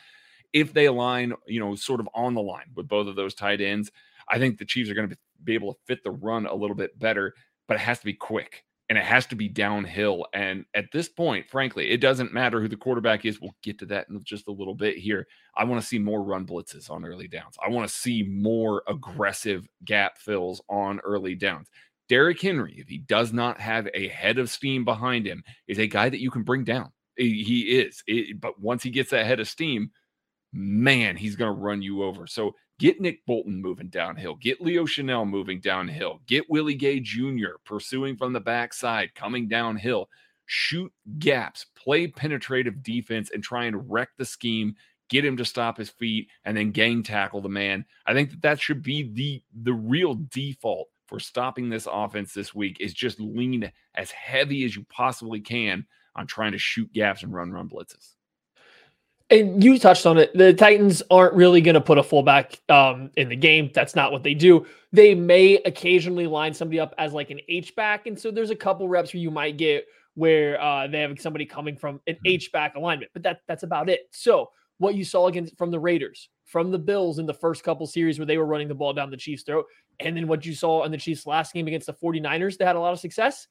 [0.52, 3.62] If they align, you know, sort of on the line with both of those tight
[3.62, 3.94] ends,
[4.30, 6.76] I think the Chiefs are going to be able to fit the run a little
[6.76, 7.34] bit better,
[7.68, 10.28] but it has to be quick and it has to be downhill.
[10.34, 13.40] And at this point, frankly, it doesn't matter who the quarterback is.
[13.40, 15.26] We'll get to that in just a little bit here.
[15.56, 17.56] I want to see more run blitzes on early downs.
[17.66, 21.70] I want to see more aggressive gap fills on early downs.
[22.10, 25.88] Derrick Henry, if he does not have a head of steam behind him, is a
[25.88, 26.92] guy that you can bring down.
[27.16, 28.04] He is.
[28.06, 29.92] It, but once he gets that head of steam,
[30.52, 32.28] man, he's going to run you over.
[32.28, 34.36] So Get Nick Bolton moving downhill.
[34.36, 36.22] Get Leo Chenal moving downhill.
[36.28, 37.58] Get Willie Gay Jr.
[37.66, 40.10] pursuing from the backside, coming downhill.
[40.46, 44.76] Shoot gaps, play penetrative defense, and try and wreck the scheme.
[45.10, 47.86] Get him to stop his feet, and then gang tackle the man.
[48.08, 52.56] I think that that should be the the real default for stopping this offense this
[52.56, 52.78] week.
[52.80, 57.34] Is just lean as heavy as you possibly can on trying to shoot gaps and
[57.34, 58.16] run run blitzes
[59.34, 60.36] and you touched on it.
[60.38, 63.72] The Titans aren't really going to put a fullback um, in the game.
[63.74, 64.66] That's not what they do.
[64.92, 68.56] They may occasionally line somebody up as like an H back, and so there's a
[68.56, 72.28] couple reps where you might get where uh, they have somebody coming from an mm-hmm.
[72.28, 74.02] H back alignment, but that that's about it.
[74.12, 77.88] So what you saw against from the Raiders, from the Bills in the first couple
[77.88, 79.66] series where they were running the ball down the Chiefs' throat,
[80.00, 82.76] and then what you saw in the Chiefs' last game against the 49ers, they had
[82.76, 83.48] a lot of success.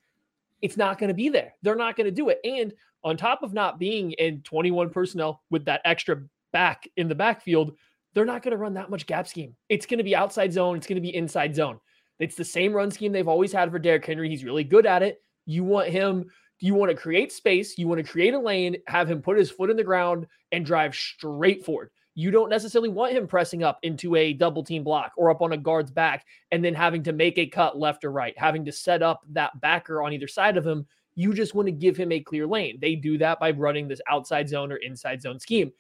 [0.61, 1.55] It's not going to be there.
[1.63, 2.39] They're not going to do it.
[2.45, 2.73] And
[3.05, 7.77] on top of not being in 21 personnel with that extra back in the backfield,
[8.15, 9.55] they're not going to run that much gap scheme.
[9.69, 11.79] It's going to be outside zone, it's going to be inside zone.
[12.19, 14.29] It's the same run scheme they've always had for Derrick Henry.
[14.29, 15.21] He's really good at it.
[15.47, 19.11] You want him, you want to create space, you want to create a lane, have
[19.11, 21.91] him put his foot in the ground and drive straight forward.
[22.15, 25.53] You don't necessarily want him pressing up into a double team block or up on
[25.53, 28.73] a guard's back and then having to make a cut left or right, having to
[28.73, 32.13] set up that backer on either side of him you just want to give him
[32.13, 32.79] a clear lane.
[32.81, 35.73] They do that by running this outside zone or inside zone scheme.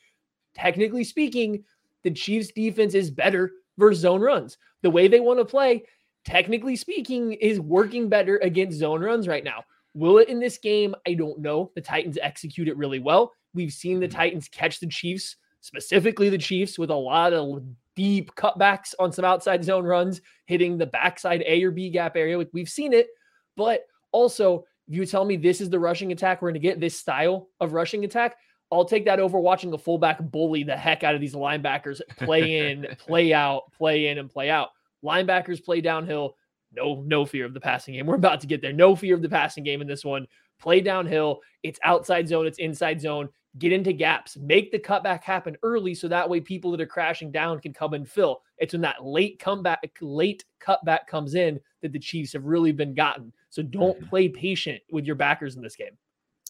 [0.54, 1.64] Technically speaking,
[2.02, 4.58] the Chiefs defense is better versus zone runs.
[4.82, 5.84] The way they want to play,
[6.24, 9.64] technically speaking, is working better against zone runs right now.
[9.94, 10.94] Will it in this game?
[11.06, 11.70] I don't know.
[11.74, 13.32] The Titans execute it really well.
[13.54, 14.16] We've seen the mm-hmm.
[14.16, 17.62] Titans catch the Chiefs, specifically the Chiefs, with a lot of
[17.94, 22.44] deep cutbacks on some outside zone runs, hitting the backside A or B gap area.
[22.52, 23.08] We've seen it,
[23.56, 26.78] but also if you tell me this is the rushing attack we're going to get,
[26.78, 28.36] this style of rushing attack,
[28.70, 32.70] I'll take that over watching a fullback bully the heck out of these linebackers, play
[32.70, 34.68] in, play out, play in, and play out.
[35.02, 36.36] Linebackers play downhill.
[36.74, 38.04] No, no fear of the passing game.
[38.04, 38.74] We're about to get there.
[38.74, 40.26] No fear of the passing game in this one.
[40.60, 41.40] Play downhill.
[41.62, 42.46] It's outside zone.
[42.46, 43.30] It's inside zone.
[43.58, 44.36] Get into gaps.
[44.38, 47.92] Make the cutback happen early, so that way people that are crashing down can come
[47.92, 48.42] and fill.
[48.58, 52.94] It's when that late comeback, late cutback comes in that the Chiefs have really been
[52.94, 53.32] gotten.
[53.50, 54.08] So don't mm-hmm.
[54.08, 55.98] play patient with your backers in this game.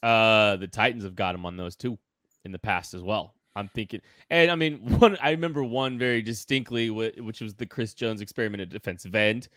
[0.03, 1.99] Uh, the Titans have got him on those too
[2.45, 3.35] in the past as well.
[3.55, 7.95] I'm thinking, and I mean, one I remember one very distinctly, which was the Chris
[7.95, 9.49] Jones experiment at defensive end.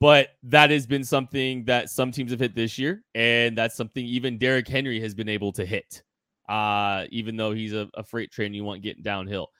[0.00, 4.04] But that has been something that some teams have hit this year, and that's something
[4.04, 6.02] even Derrick Henry has been able to hit.
[6.48, 9.50] Uh, even though he's a, a freight train, you want getting downhill.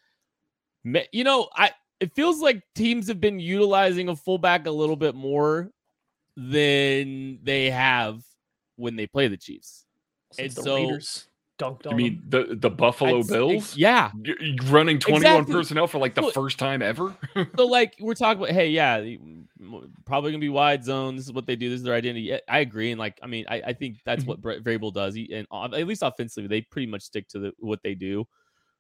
[1.13, 5.15] You know, I it feels like teams have been utilizing a fullback a little bit
[5.15, 5.71] more
[6.37, 8.23] than they have
[8.77, 9.85] when they play the Chiefs.
[10.33, 11.28] Since and the so Raiders
[11.59, 11.93] dunked on.
[11.93, 13.77] You mean the the Buffalo I'd, Bills?
[13.77, 14.11] Yeah,
[14.67, 15.55] running twenty one exactly.
[15.55, 17.15] personnel for like the so, first time ever.
[17.57, 19.05] so like we're talking about, hey, yeah,
[20.07, 21.17] probably gonna be wide zone.
[21.17, 21.69] This is what they do.
[21.69, 22.39] This is their identity.
[22.49, 25.15] I agree, and like I mean, I, I think that's what Brett Vrabel does.
[25.15, 28.27] He, and uh, at least offensively, they pretty much stick to the, what they do.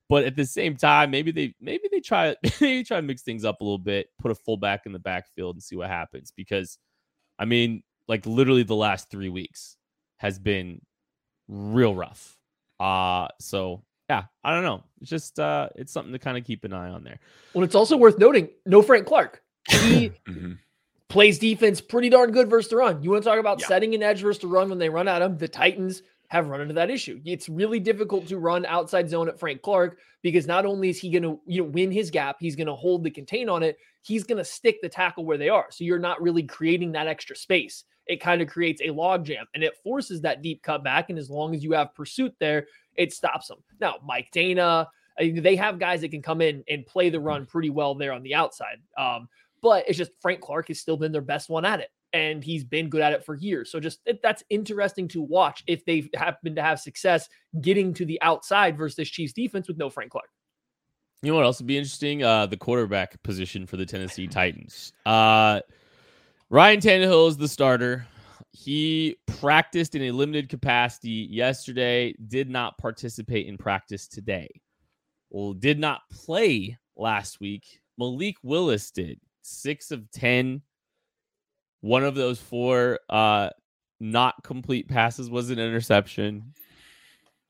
[0.08, 3.44] But at the same time, maybe they maybe they try maybe try to mix things
[3.44, 6.32] up a little bit, put a fullback in the backfield and see what happens.
[6.34, 6.78] Because
[7.38, 9.76] I mean, like literally the last three weeks
[10.16, 10.80] has been
[11.46, 12.37] real rough.
[12.80, 14.84] Uh so yeah, I don't know.
[15.00, 17.18] It's just uh it's something to kind of keep an eye on there.
[17.54, 19.42] Well, it's also worth noting, no Frank Clark.
[19.68, 20.52] He mm-hmm.
[21.08, 23.02] plays defense pretty darn good versus the run.
[23.02, 23.66] You want to talk about Yeah.
[23.66, 25.36] setting an edge versus the run when they run at him?
[25.36, 27.20] The Titans have run into that issue.
[27.24, 31.10] It's really difficult to run outside zone at Frank Clark because not only is he
[31.10, 33.78] going to you know win his gap, he's going to hold the contain on it.
[34.02, 35.66] He's going to stick the tackle where they are.
[35.70, 37.84] So you're not really creating that extra space.
[38.08, 41.10] It kind of creates a log jam and it forces that deep cut back.
[41.10, 43.58] And as long as you have pursuit there, it stops them.
[43.80, 44.86] Now, Mike Danna,
[45.18, 48.22] they have guys that can come in and play the run pretty well there on
[48.22, 48.78] the outside.
[48.96, 49.28] Um,
[49.60, 52.64] but it's just Frank Clark has still been their best one at it, and he's
[52.64, 53.70] been good at it for years.
[53.70, 57.28] So just it, that's interesting to watch if they happen to have success
[57.60, 60.28] getting to the outside versus this Chiefs defense with no Frank Clark.
[61.22, 62.22] You know what else would be interesting?
[62.22, 64.92] Uh, the quarterback position for the Tennessee Titans.
[65.04, 65.60] Uh,
[66.50, 68.06] Ryan Tannehill is the starter.
[68.52, 74.48] He practiced in a limited capacity yesterday, did not participate in practice today.
[75.30, 77.80] Well, did not play last week.
[77.98, 80.62] Malik Willis did six of 10.
[81.82, 83.50] One of those four uh,
[84.00, 86.54] not complete passes was an interception.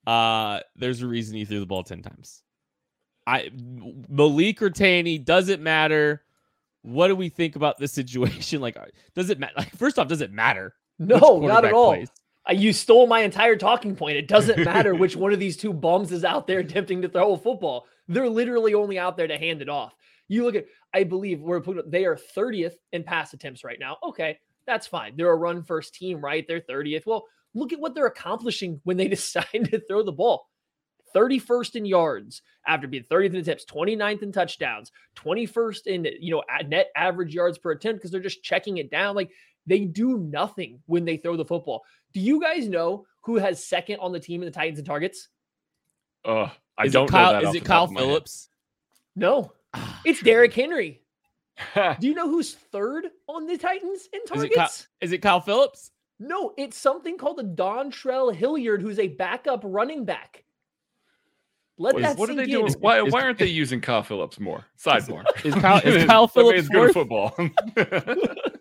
[0.09, 2.43] Uh, there's a reason he threw the ball 10 times.
[3.29, 3.51] I
[4.09, 6.23] Malik or Tanny doesn't matter.
[6.89, 8.61] What do we think about this situation?
[8.69, 9.53] Like, uh, does it matter?
[9.59, 10.75] Like, first off, does it matter?
[10.99, 11.95] No, not at all.
[11.95, 12.09] plays?
[12.51, 14.17] You stole my entire talking point.
[14.17, 17.35] It doesn't matter which one of these two bums is out there attempting to throw
[17.35, 17.87] a football.
[18.09, 19.95] They're literally only out there to hand it off.
[20.29, 20.65] You look at,
[20.95, 23.99] I believe we're putting, they are 30th in pass attempts right now.
[24.03, 25.15] Okay, that's fine.
[25.17, 26.47] They're a run first team, right?
[26.49, 27.05] They're 30th.
[27.07, 30.47] Well, look at what they're accomplishing when they decide to throw the ball.
[31.15, 36.43] 31st in yards after being 30th in attempts, 29th in touchdowns, 21st in you know
[36.67, 39.15] net average yards per attempt because they're just checking it down.
[39.17, 39.31] Like
[39.67, 41.85] they do nothing when they throw the football.
[42.13, 45.29] Do you guys know who has second on the team in the Titans and targets?
[46.25, 47.49] Uh, I Is don't it Kyle, know that.
[47.49, 48.07] Is it Kyle top of my head.
[48.07, 48.49] Philips?
[49.17, 51.03] No, Ah, it's Derrick Henry.
[51.75, 54.57] Do you know who's third on the Titans in Is it, targets?
[54.57, 55.91] Kyle, is it Kyle Philips?
[56.21, 60.45] No, it's something called the Dontrell Hilliard, who's a backup running back.
[61.79, 62.75] Let what, that what are sink they doing?
[62.81, 64.65] Why, is- why aren't they using Kyle Philips more?
[64.79, 65.25] Sidebar.
[65.45, 67.35] Is Kyle, is Kyle That Philips man's good at football.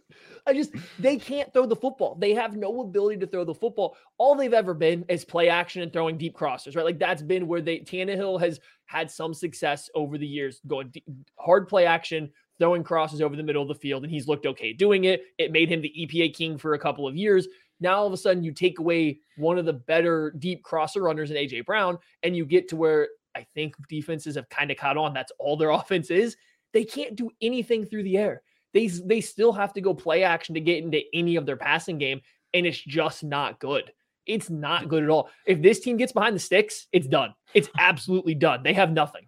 [0.47, 2.15] I just they can't throw the football.
[2.15, 3.97] They have no ability to throw the football.
[4.17, 6.85] All they've ever been is play action and throwing deep crossers, right?
[6.85, 11.03] Like that's been where they Tannehill has had some success over the years, going deep,
[11.37, 14.71] hard play action, throwing crosses over the middle of the field, and he's looked okay
[14.71, 15.23] doing it.
[15.37, 17.47] It made him the EPA king for a couple of years.
[17.79, 21.31] Now all of a sudden you take away one of the better deep crosser runners
[21.31, 24.97] in AJ Brown, and you get to where I think defenses have kind of caught
[24.97, 25.13] on.
[25.13, 26.37] That's all their offense is.
[26.73, 28.41] They can't do anything through the air
[28.73, 31.97] they they still have to go play action to get into any of their passing
[31.97, 32.21] game,
[32.53, 33.91] and it's just not good.
[34.25, 35.29] It's not good at all.
[35.45, 37.33] If this team gets behind the sticks, it's done.
[37.53, 38.61] It's absolutely done.
[38.61, 39.27] They have nothing.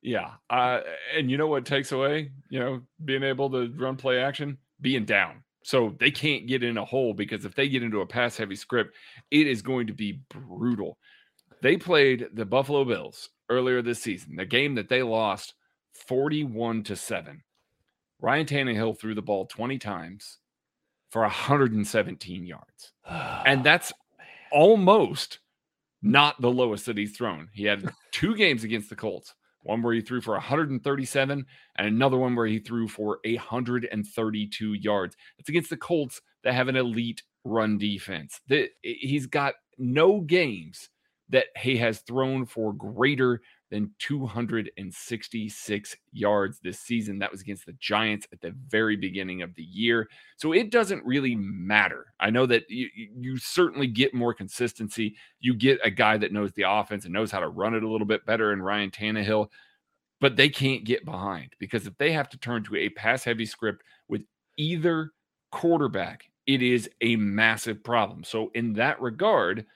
[0.00, 0.32] yeah.
[0.48, 0.80] Uh,
[1.14, 4.58] and you know what takes away, you know, being able to run play action?
[4.80, 5.44] Being down.
[5.64, 8.54] So they can't get in a hole because if they get into a pass heavy
[8.54, 8.94] script,
[9.30, 10.98] it is going to be brutal.
[11.62, 15.54] They played the Buffalo Bills earlier this season, the game that they lost
[16.06, 17.42] 41 to 7.
[18.20, 20.38] Ryan Tannehill threw the ball 20 times
[21.10, 22.92] for 117 yards.
[23.46, 23.90] And that's
[24.52, 25.38] almost
[26.02, 27.48] not the lowest that he's thrown.
[27.54, 29.34] He had two games against the Colts,
[29.64, 31.46] one where he threw for 137
[31.76, 35.16] and another one where he threw for 132 yards.
[35.38, 38.40] It's against the Colts that have an elite run defense.
[38.82, 40.88] He's got no games
[41.30, 43.40] that he has thrown for greater
[43.74, 47.18] than 266 yards this season.
[47.18, 50.08] That was against the Giants at the very beginning of the year.
[50.36, 52.06] So it doesn't really matter.
[52.20, 55.16] I know that you, you- certainly get more consistency.
[55.40, 57.88] You get a guy that knows the offense and knows how to run it a
[57.88, 59.48] little bit better in Ryan Tannehill,
[60.20, 63.44] but they can't get behind because if they have to turn to a pass heavy
[63.44, 64.22] script with
[64.56, 65.10] either
[65.50, 68.22] quarterback, it is a massive problem.
[68.22, 69.66] So, in that regard,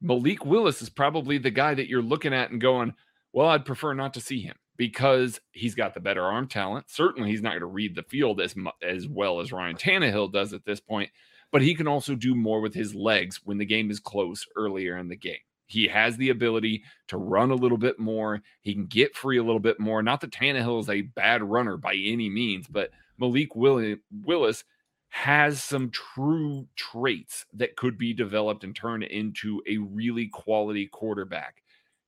[0.00, 2.94] Malik Willis is probably the guy that you're looking at and going,
[3.36, 6.86] well, I'd prefer not to see him because he's got the better arm talent.
[6.88, 10.54] Certainly, he's not going to read the field as as well as Ryan Tannehill does
[10.54, 11.10] at this point,
[11.52, 14.96] but he can also do more with his legs when the game is close earlier
[14.96, 15.36] in the game.
[15.66, 18.40] He has the ability to run a little bit more.
[18.62, 20.02] He can get free a little bit more.
[20.02, 24.64] Not that Tannehill is a bad runner by any means, but Malik Willis
[25.08, 31.62] has some true traits that could be developed and turned into a really quality quarterback.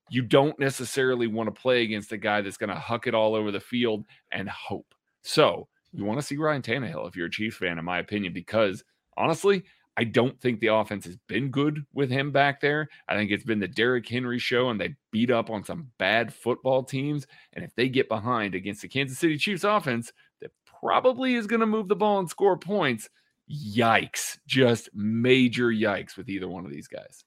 [0.09, 3.35] You don't necessarily want to play against a guy that's going to huck it all
[3.35, 4.93] over the field and hope.
[5.21, 8.33] So you want to see Ryan Tannehill if you're a Chiefs fan, in my opinion,
[8.33, 8.83] because
[9.17, 9.63] honestly,
[9.97, 12.87] I don't think the offense has been good with him back there.
[13.09, 16.33] I think it's been the Derrick Henry show, and they beat up on some bad
[16.33, 17.27] football teams.
[17.51, 21.59] And if they get behind against the Kansas City Chiefs offense, that probably is going
[21.59, 23.09] to move the ball and score points.
[23.51, 24.37] Yikes.
[24.47, 27.25] Just major yikes with either one of these guys.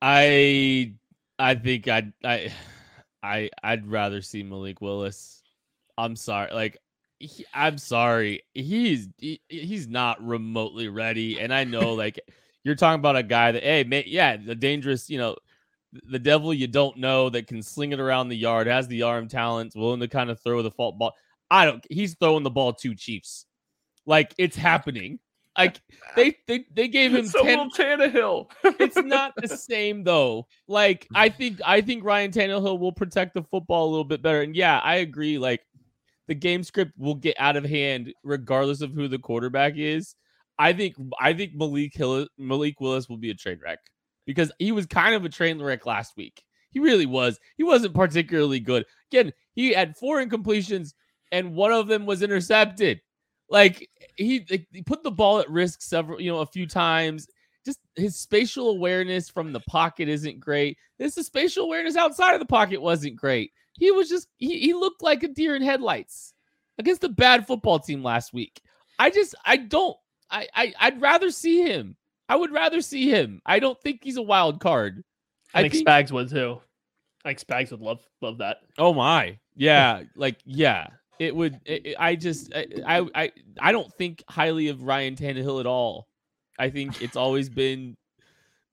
[0.00, 0.94] I
[1.42, 2.52] I think I'd I
[3.22, 5.42] I I'd rather see Malik Willis.
[5.98, 6.52] I'm sorry.
[6.52, 6.78] Like
[7.18, 8.44] he, I'm sorry.
[8.54, 12.20] He's he, he's not remotely ready and I know like
[12.62, 15.36] you're talking about a guy that hey, man, yeah, the dangerous, you know,
[16.04, 19.26] the devil you don't know that can sling it around the yard, has the arm
[19.26, 21.12] talents, willing to kind of throw the fault ball.
[21.50, 23.46] I don't he's throwing the ball to Chiefs.
[24.06, 25.18] Like it's happening.
[25.56, 25.80] Like
[26.16, 28.50] they they, they gave him so 10 will Tannehill.
[28.80, 30.46] it's not the same though.
[30.66, 34.42] Like I think I think Ryan Tannehill will protect the football a little bit better.
[34.42, 35.38] And yeah, I agree.
[35.38, 35.60] Like
[36.28, 40.14] the game script will get out of hand regardless of who the quarterback is.
[40.58, 43.80] I think I think Malik Hill, Malik Willis will be a train wreck
[44.26, 46.42] because he was kind of a train wreck last week.
[46.70, 47.38] He really was.
[47.56, 48.86] He wasn't particularly good.
[49.10, 50.94] Again, he had four incompletions
[51.30, 53.00] and one of them was intercepted.
[53.52, 57.28] Like he, he put the ball at risk several, you know, a few times.
[57.66, 60.78] Just his spatial awareness from the pocket isn't great.
[60.98, 63.52] His spatial awareness outside of the pocket wasn't great.
[63.74, 66.32] He was just he, he looked like a deer in headlights
[66.78, 68.58] against a bad football team last week.
[68.98, 69.98] I just I don't
[70.30, 71.96] I, I I'd rather see him.
[72.30, 73.42] I would rather see him.
[73.44, 75.04] I don't think he's a wild card.
[75.52, 76.58] I, think, think Spags would too.
[77.22, 78.60] I think Spags would love love that.
[78.78, 80.86] Oh my, yeah, like yeah,
[81.18, 81.60] it would.
[81.64, 86.08] It, I just I, I I don't think highly of Ryan Tannehill at all.
[86.58, 87.96] I think it's always been.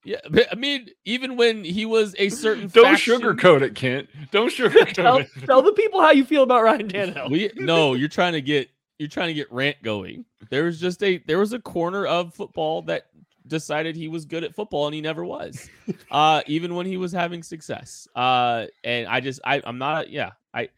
[0.06, 0.20] Yeah,
[0.50, 4.08] I mean, even when he was a certain don't faction, sugarcoat it, Kent.
[4.32, 5.30] Don't sugarcoat tell, it.
[5.46, 7.30] tell the people how you feel about Ryan Tannehill.
[7.30, 10.26] We no, you're trying to get you're trying to get rant going.
[10.50, 13.06] There was just a there was a corner of football that
[13.48, 15.70] decided he was good at football and he never was.
[16.12, 18.08] uh even when he was having success.
[18.16, 20.70] Uh and I just I I'm not yeah, I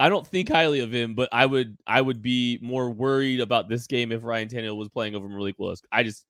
[0.00, 3.68] I don't think highly of him, but I would I would be more worried about
[3.68, 5.82] this game if Ryan Tannehill was playing over Malik Willis.
[5.92, 6.24] I just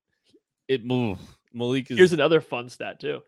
[0.69, 1.19] it move
[1.53, 3.21] Malik is Here's another fun stat too.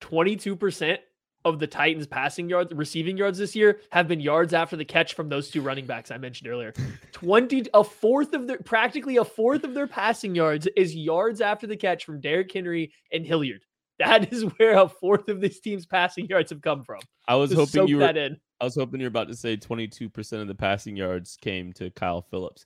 [0.00, 0.98] 22%
[1.44, 5.14] of the Titans passing yards, receiving yards this year have been yards after the catch
[5.14, 6.72] from those two running backs I mentioned earlier.
[7.12, 11.66] 20 a fourth of their practically a fourth of their passing yards is yards after
[11.66, 13.64] the catch from Derrick Henry and Hilliard.
[13.98, 17.00] That is where a fourth of this team's passing yards have come from.
[17.28, 18.36] I was Just hoping you were that in.
[18.60, 22.22] I was hoping you're about to say 22% of the passing yards came to Kyle
[22.22, 22.64] Philips.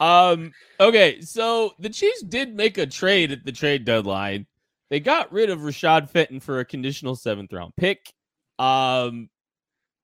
[0.00, 4.46] Um okay, so the Chiefs did make a trade at the trade deadline.
[4.88, 8.12] They got rid of Rashad Fenton for a conditional 7th round pick.
[8.58, 9.28] Um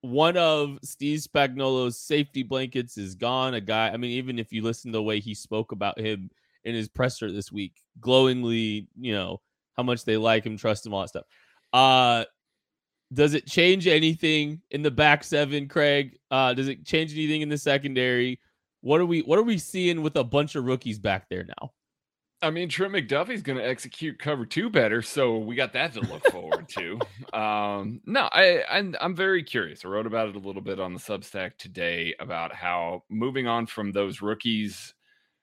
[0.00, 3.54] one of Steve Spagnuolo's safety blankets is gone.
[3.54, 6.30] A guy, I mean, even if you listen to the way he spoke about him
[6.64, 9.40] in his presser this week, glowingly, you know,
[9.78, 11.24] how much they like him, trust him, all that stuff.
[11.72, 12.24] Uh
[13.12, 16.18] does it change anything in the back seven, Craig?
[16.30, 18.38] Uh, does it change anything in the secondary?
[18.80, 21.72] What are we what are we seeing with a bunch of rookies back there now?
[22.40, 26.00] I mean, Trent McDuffie's going to execute cover two better, so we got that to
[26.02, 26.98] look forward to.
[27.30, 29.84] Um, no, I, I I'm very curious.
[29.84, 33.66] I wrote about it a little bit on the Substack today about how moving on
[33.66, 34.94] from those rookies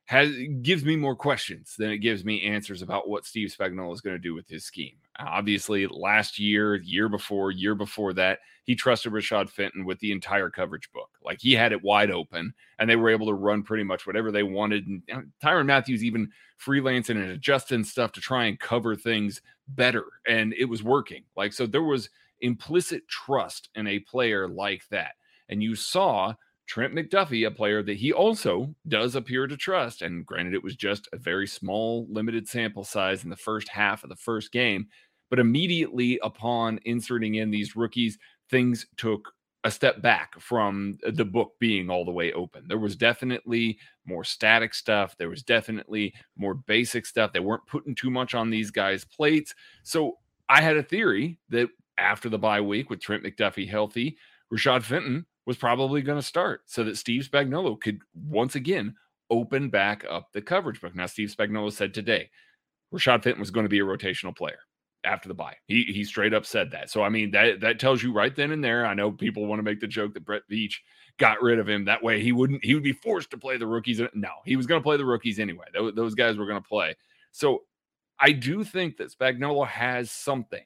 [0.06, 0.32] has
[0.62, 4.16] gives me more questions than it gives me answers about what Steve Spagnuolo is going
[4.16, 4.98] to do with his scheme.
[5.18, 10.52] Obviously, last year, year before, year before that, he trusted Rashad Fenton with the entire
[10.52, 11.10] coverage book.
[11.24, 14.32] Like he had it wide open, and they were able to run pretty much whatever
[14.32, 14.86] they wanted.
[14.88, 16.30] And Tyrann Mathieu even
[16.64, 21.24] freelancing and adjusting stuff to try and cover things better, and it was working.
[21.36, 22.10] Like so, there was
[22.42, 25.14] implicit trust in a player like that,
[25.50, 26.36] and you saw
[26.68, 30.02] Trent McDuffie, a player that he also does appear to trust.
[30.02, 34.04] And granted, it was just a very small, limited sample size in the first half
[34.04, 34.88] of the first game.
[35.30, 38.18] But immediately upon inserting in these rookies,
[38.50, 39.32] things took
[39.64, 42.68] a step back from the book being all the way open.
[42.68, 45.18] There was definitely more static stuff.
[45.18, 47.34] There was definitely more basic stuff.
[47.34, 49.56] They weren't putting too much on these guys' plates.
[49.82, 54.18] So I had a theory that after the bye week with Trent McDuffie healthy,
[54.54, 58.96] Rashad Fenton was probably going to start so that Steve Spagnuolo could once again
[59.30, 60.96] open back up the coverage book.
[60.96, 62.30] Now, Steve Spagnuolo said today
[62.94, 64.60] Rashad Fenton was going to be a rotational player
[65.04, 65.56] after the bye.
[65.68, 66.90] He he straight up said that.
[66.90, 68.86] So I mean that that tells you right then and there.
[68.86, 70.76] I know people want to make the joke that Brett Veach
[71.18, 72.22] got rid of him that way.
[72.22, 72.64] He wouldn't.
[72.64, 74.02] He would be forced to play the rookies.
[74.14, 75.66] No, he was going to play the rookies anyway.
[75.74, 76.96] Those, those guys were going to play.
[77.32, 77.64] So
[78.20, 80.64] I do think that Spagnuolo has something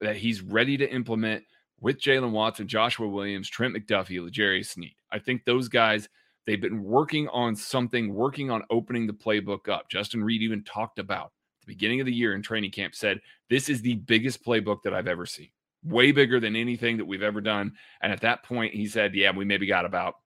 [0.00, 1.44] that he's ready to implement
[1.80, 4.94] with Jaylen Watson, Joshua Williams, Trent McDuffie, L'Jarius Sneed.
[5.10, 6.08] I think those guys,
[6.46, 9.88] they've been working on something, working on opening the playbook up.
[9.90, 13.20] Justin Reid even talked about at the beginning of the year in training camp, said,
[13.48, 15.50] This is the biggest playbook that I've ever seen.
[15.82, 17.72] Way bigger than anything that we've ever done.
[18.02, 20.16] And at that point, he said, Yeah, we maybe got about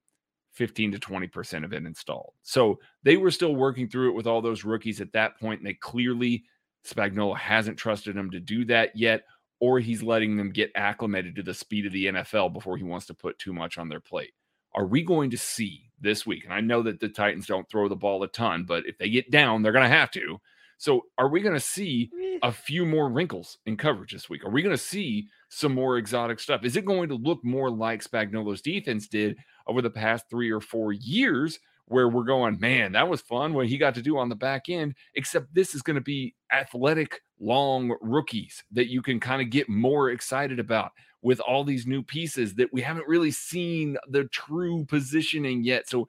[0.54, 2.32] 15 to 20% of it installed.
[2.42, 5.66] So they were still working through it with all those rookies at that point, and
[5.66, 6.44] they clearly
[6.86, 9.24] Spagnuolo hasn't trusted them to do that yet,
[9.60, 13.06] or he's letting them get acclimated to the speed of the NFL before he wants
[13.06, 14.32] to put too much on their plate.
[14.74, 16.44] Are we going to see this week?
[16.44, 19.08] And I know that the Titans don't throw the ball a ton, but if they
[19.08, 20.40] get down, they're going to have to.
[20.78, 22.10] So are we going to see
[22.42, 24.44] a few more wrinkles in coverage this week?
[24.44, 26.64] Are we going to see some more exotic stuff?
[26.64, 29.36] Is it going to look more like Spagnuolo's defense did
[29.66, 33.66] over the past three or four years, where we're going, man, that was fun what
[33.66, 37.20] he got to do on the back end, except this is going to be athletic,
[37.40, 42.02] long rookies that you can kind of get more excited about with all these new
[42.02, 45.88] pieces that we haven't really seen the true positioning yet.
[45.88, 46.06] So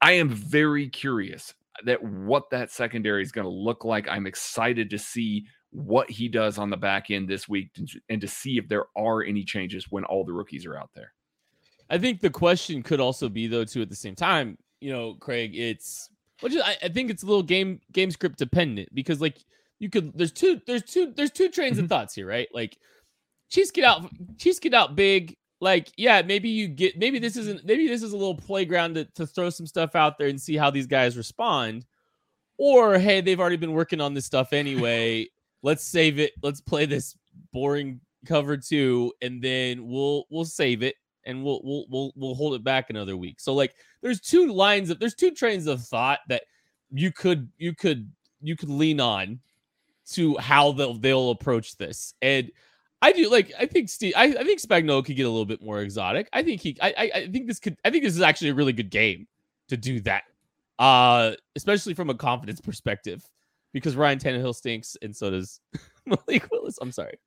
[0.00, 1.52] I am very curious
[1.84, 4.08] that what that secondary is going to look like.
[4.08, 7.70] I'm excited to see what he does on the back end this week
[8.08, 11.12] and, to see if there are any changes when all the rookies are out there.
[11.90, 15.14] I think the question could also be though too at the same time, you know,
[15.14, 16.08] Craig, it's
[16.40, 19.38] which I, I think it's a little game game script dependent because like
[19.78, 21.88] you could there's two there's two there's two trains of mm-hmm.
[21.90, 22.48] thoughts here, right?
[22.52, 22.78] Like
[23.50, 25.36] Chiefs get out Chiefs get out big.
[25.60, 29.04] Like, yeah, maybe you get maybe this isn't maybe this is a little playground to,
[29.14, 31.86] to throw some stuff out there and see how these guys respond.
[32.58, 35.28] Or hey, they've already been working on this stuff anyway.
[35.62, 36.32] Let's save it.
[36.42, 37.16] Let's play this
[37.52, 42.54] boring cover two, and then we'll we'll save it and we'll we'll we'll we'll hold
[42.54, 43.40] it back another week.
[43.40, 46.44] So like there's two lines of there's two trains of thought that
[46.90, 48.10] you could you could
[48.40, 49.40] you could lean on
[50.12, 52.14] to how they'll they'll approach this.
[52.22, 52.50] And
[53.02, 55.62] I do like I think Steve I, I think Spagnuolo could get a little bit
[55.62, 56.28] more exotic.
[56.32, 58.54] I think he I, I I think this could I think this is actually a
[58.54, 59.26] really good game
[59.68, 60.24] to do that.
[60.78, 63.24] Uh especially from a confidence perspective.
[63.72, 65.60] Because Ryan Tannehill stinks and so does
[66.06, 66.78] Malik Willis.
[66.80, 67.18] I'm sorry.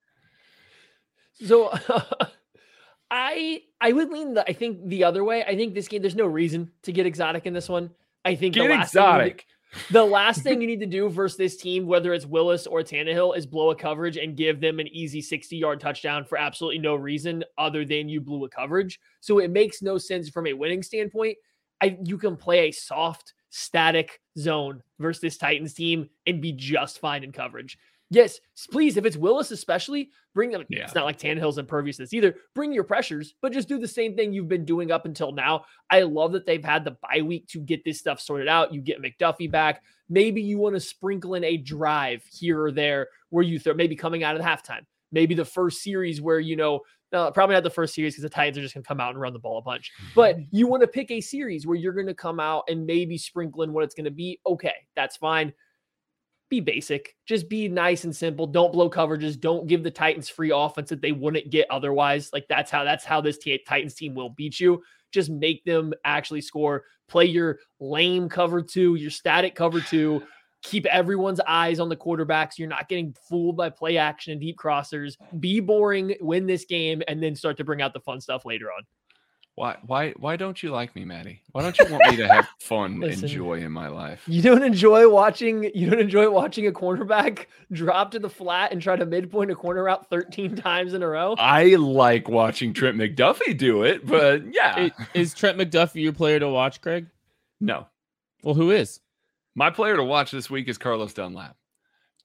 [1.34, 1.72] So
[3.10, 5.44] I I would lean the I think the other way.
[5.44, 7.90] I think this game there's no reason to get exotic in this one.
[8.24, 9.46] I think Get the last thing you exotic.
[9.90, 13.36] The last thing you need to do versus this team, whether it's Willis or Tannehill,
[13.36, 16.94] is blow a coverage and give them an easy 60 yard touchdown for absolutely no
[16.94, 19.00] reason other than you blew a coverage.
[19.20, 21.36] So it makes no sense from a winning standpoint.
[21.80, 26.98] I you can play a soft, static zone versus this Titans team and be just
[26.98, 27.78] fine in coverage.
[28.12, 28.40] Yes,
[28.72, 30.64] please, if it's Willis, especially, bring them.
[30.68, 30.82] Yeah.
[30.82, 32.34] It's not like Tannehill's impervious to this either.
[32.56, 35.64] Bring your pressures, but just do the same thing you've been doing up until now.
[35.90, 38.74] I love that they've had the bye week to get this stuff sorted out.
[38.74, 39.82] You get McDuffie back.
[40.08, 43.94] Maybe you want to sprinkle in a drive here or there where you throw, maybe
[43.94, 44.84] coming out of the halftime.
[45.12, 46.80] Maybe the first series where, you know,
[47.12, 49.10] no, probably not the first series because the Titans are just going to come out
[49.10, 49.92] and run the ball a bunch.
[49.96, 50.10] Mm-hmm.
[50.16, 53.18] But you want to pick a series where you're going to come out and maybe
[53.18, 54.40] sprinkle in what it's going to be.
[54.46, 55.52] Okay, that's fine.
[56.50, 57.14] Be basic.
[57.26, 58.44] Just be nice and simple.
[58.44, 59.38] Don't blow coverages.
[59.38, 62.30] Don't give the Titans free offense that they wouldn't get otherwise.
[62.32, 64.82] Like that's how that's how this T- Titans team will beat you.
[65.12, 66.84] Just make them actually score.
[67.08, 70.22] Play your lame cover two, your static cover two.
[70.62, 72.58] Keep everyone's eyes on the quarterbacks.
[72.58, 75.14] You're not getting fooled by play action and deep crossers.
[75.38, 78.66] Be boring, win this game, and then start to bring out the fun stuff later
[78.66, 78.82] on.
[79.56, 81.42] Why why why don't you like me, Maddie?
[81.52, 83.24] Why don't you want me to have fun Listen.
[83.24, 84.22] and joy in my life?
[84.26, 88.80] You don't enjoy watching you don't enjoy watching a cornerback drop to the flat and
[88.80, 91.34] try to midpoint a corner route 13 times in a row.
[91.38, 94.74] I like watching Trent McDuffie do it, but yeah.
[94.98, 97.06] I- Is Trent McDuffie your player to watch, Craig?
[97.60, 97.86] no.
[98.42, 99.00] Well, who is?
[99.54, 101.56] My player to watch this week is Carlos Dunlap.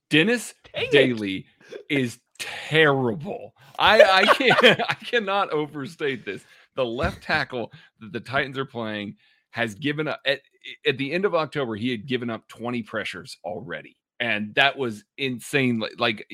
[0.10, 0.88] Dennis Dang.
[0.92, 1.46] Daly
[1.90, 3.54] is terrible.
[3.78, 6.46] I I can't I cannot overstate this.
[6.76, 9.16] The left tackle that the Titans are playing
[9.52, 10.42] has given up at,
[10.86, 13.98] at the end of October, he had given up 20 pressures already.
[14.20, 15.82] And that was insane.
[15.98, 16.28] Like,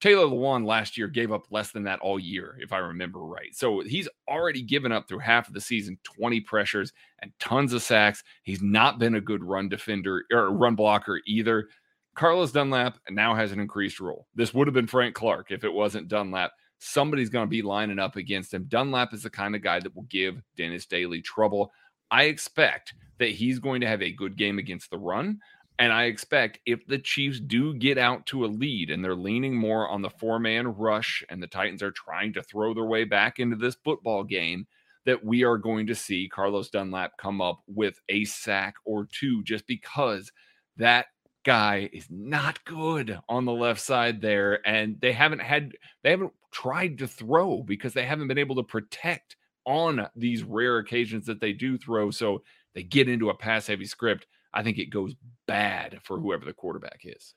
[0.00, 3.54] Taylor Lewan last year gave up less than that all year, if I remember right.
[3.54, 7.82] So he's already given up through half of the season 20 pressures and tons of
[7.82, 8.22] sacks.
[8.42, 11.68] He's not been a good run defender or run blocker either.
[12.14, 14.26] Carlos Dunlap now has an increased role.
[14.34, 16.52] This would have been Frank Clark if it wasn't Dunlap.
[16.78, 18.64] Somebody's going to be lining up against him.
[18.68, 21.72] Dunlap is the kind of guy that will give Dennis Daly trouble.
[22.10, 25.40] I expect that he's going to have a good game against the run.
[25.78, 29.54] And I expect if the Chiefs do get out to a lead and they're leaning
[29.54, 33.04] more on the four man rush and the Titans are trying to throw their way
[33.04, 34.66] back into this football game,
[35.04, 39.42] that we are going to see Carlos Dunlap come up with a sack or two
[39.44, 40.32] just because
[40.78, 41.06] that
[41.44, 44.66] guy is not good on the left side there.
[44.66, 45.72] And they haven't had,
[46.02, 50.78] they haven't tried to throw because they haven't been able to protect on these rare
[50.78, 52.10] occasions that they do throw.
[52.10, 52.42] So
[52.74, 54.26] they get into a pass heavy script.
[54.54, 55.14] I think it goes
[55.46, 57.34] bad for whoever the quarterback is.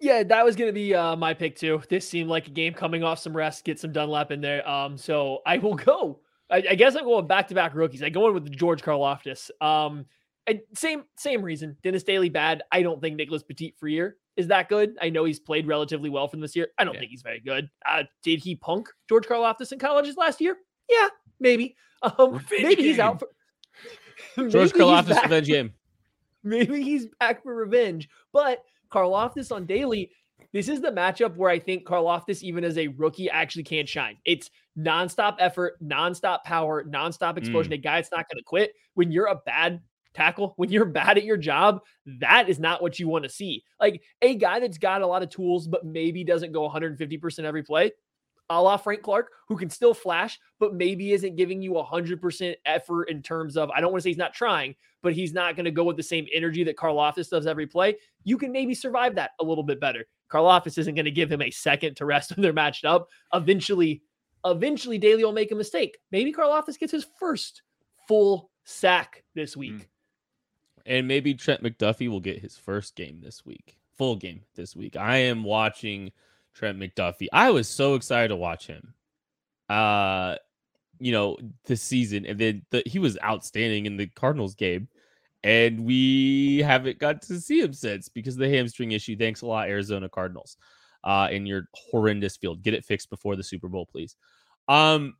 [0.00, 1.82] Yeah, that was going to be uh, my pick too.
[1.88, 4.68] This seemed like a game coming off some rest, get some Dunlap in there.
[4.68, 6.20] Um, so I will go.
[6.50, 8.02] I, I guess I'm going back to back rookies.
[8.02, 9.50] I go in with George Karlaftis.
[9.60, 10.06] Um,
[10.46, 11.76] and same same reason.
[11.82, 12.62] Dennis Daly bad.
[12.70, 14.96] I don't think Nicholas Petit Frere is that good.
[15.00, 16.68] I know he's played relatively well for this year.
[16.78, 17.00] I don't Yeah.
[17.00, 17.68] think he's very good.
[17.88, 20.56] Uh, did he punk George Karlaftis in colleges last year?
[20.90, 21.08] Yeah,
[21.40, 21.76] maybe.
[22.18, 23.28] Um, maybe he's out for
[24.50, 25.72] George he's revenge game.
[26.42, 28.10] maybe he's back for revenge.
[28.30, 28.62] But
[28.92, 30.10] Karlaftis on Daly,
[30.52, 34.18] this is the matchup where I think Karlaftis, even as a rookie, actually can't shine.
[34.26, 37.72] It's nonstop effort, nonstop power, nonstop explosion.
[37.72, 38.74] A guy that's not going to quit.
[38.92, 39.80] When you're a bad
[40.14, 43.64] tackle, when you're bad at your job, that is not what you want to see.
[43.80, 47.62] Like a guy that's got a lot of tools, but maybe doesn't go 150% every
[47.62, 47.92] play.
[48.50, 53.04] A la Frank Clark, who can still flash, but maybe isn't giving you 100% effort
[53.04, 55.64] in terms of, I don't want to say he's not trying, but he's not going
[55.64, 57.96] to go with the same energy that Karlaftis does every play.
[58.22, 60.04] You can maybe survive that a little bit better.
[60.30, 63.08] Karlaftis isn't going to give him a second to rest when they're matched up.
[63.32, 64.02] Eventually,
[64.44, 65.96] eventually Daly will make a mistake.
[66.10, 67.62] Maybe Karlaftis gets his first
[68.06, 69.60] full sack this hmm.
[69.60, 69.88] week.
[70.86, 74.96] And maybe Trent McDuffie will get his first game this week, full game this week.
[74.96, 76.12] I am watching
[76.54, 77.28] Trent McDuffie.
[77.32, 78.94] I was so excited to watch him.
[79.68, 80.36] Uh,
[80.98, 84.88] you know, this season, and then the, he was outstanding in the Cardinals game,
[85.42, 89.16] and we haven't got to see him since because of the hamstring issue.
[89.16, 90.56] Thanks a lot, Arizona Cardinals.
[91.02, 94.16] Uh, in your horrendous field, get it fixed before the Super Bowl, please.
[94.68, 95.14] Um,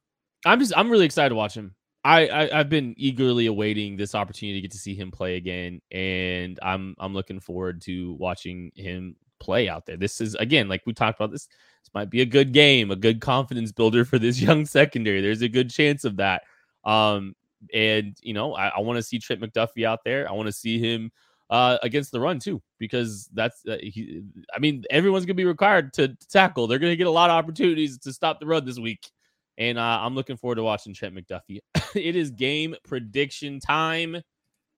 [0.47, 1.75] I'm just I'm really excited to watch him.
[2.05, 5.81] I, I I've been eagerly awaiting this opportunity to get to see him play again,
[5.91, 9.97] and I'm I'm looking forward to watching him play out there.
[9.97, 11.47] This is again, like we talked about this.
[11.47, 15.21] This might be a good game, a good confidence builder for this young secondary.
[15.23, 16.43] There's a good chance of that.
[16.85, 17.35] Um,
[17.73, 20.29] and you know, I, I want to see Trent McDuffie out there.
[20.29, 21.11] I want to see him
[21.51, 24.23] uh against the run too, because that's uh, he.
[24.55, 26.67] I mean, everyone's gonna be required to, to tackle.
[26.67, 29.11] They're gonna get a lot of opportunities to stop the run this week.
[29.57, 31.61] And uh, I'm looking forward to watching Trent McDuffie.
[31.95, 34.23] it is game prediction time.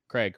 [0.09, 0.37] Craig.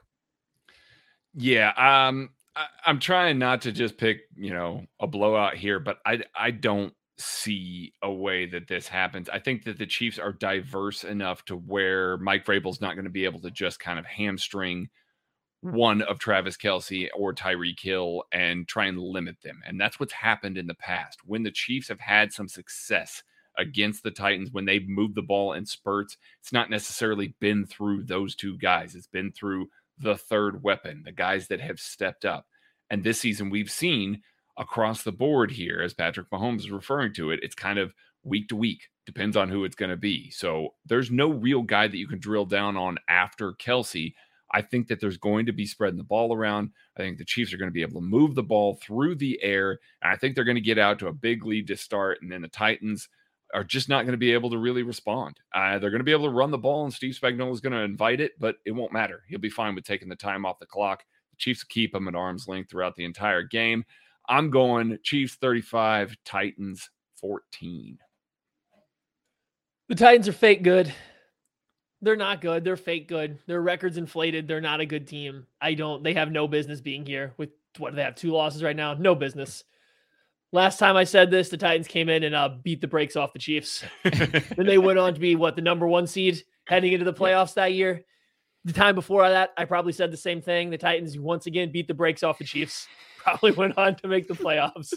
[1.33, 5.99] Yeah, um, I, I'm trying not to just pick, you know, a blowout here, but
[6.05, 9.29] I I don't see a way that this happens.
[9.29, 13.11] I think that the Chiefs are diverse enough to where Mike Vrabel's not going to
[13.11, 14.89] be able to just kind of hamstring
[15.61, 19.59] one of Travis Kelce or Tyreek Hill and try and limit them.
[19.65, 21.19] And that's what's happened in the past.
[21.25, 23.23] When the Chiefs have had some success
[23.57, 28.03] against the Titans, when they've moved the ball in spurts, it's not necessarily been through
[28.03, 28.95] those two guys.
[28.95, 32.45] It's been through the third weapon, the guys that have stepped up.
[32.89, 34.21] And this season, we've seen
[34.57, 37.93] across the board here, as Patrick Mahomes is referring to it, it's kind of
[38.23, 40.29] week to week, depends on who it's going to be.
[40.31, 44.13] So there's no real guy that you can drill down on after Kelce.
[44.51, 46.71] I think that there's going to be spreading the ball around.
[46.97, 49.41] I think the Chiefs are going to be able to move the ball through the
[49.43, 49.79] air.
[50.01, 52.19] And I think they're going to get out to a big lead to start.
[52.21, 53.07] And then the Titans
[53.53, 55.39] are just not going to be able to really respond.
[55.53, 57.73] Uh, they're going to be able to run the ball, and Steve Spagnuolo is going
[57.73, 59.23] to invite it, but it won't matter.
[59.27, 61.03] He'll be fine with taking the time off the clock.
[61.31, 63.83] The Chiefs keep him at arm's length throughout the entire game.
[64.27, 66.89] I'm going Chiefs 35, Titans
[67.19, 67.97] 14.
[69.87, 70.93] The Titans are fake good.
[72.01, 72.63] They're not good.
[72.63, 73.39] They're fake good.
[73.47, 74.47] Their records inflated.
[74.47, 75.47] They're not a good team.
[75.59, 76.03] I don't.
[76.03, 77.33] They have no business being here.
[77.37, 78.15] With what do they have?
[78.15, 78.93] Two losses right now.
[78.93, 79.63] No business.
[80.51, 83.33] Last time I said this, the Titans came in and uh, beat the brakes off
[83.33, 83.83] the Chiefs.
[84.03, 87.53] then they went on to be what the number one seed heading into the playoffs
[87.53, 88.03] that year.
[88.65, 90.69] The time before that, I probably said the same thing.
[90.69, 92.87] The Titans once again beat the brakes off the Chiefs.
[93.19, 94.93] Probably went on to make the playoffs.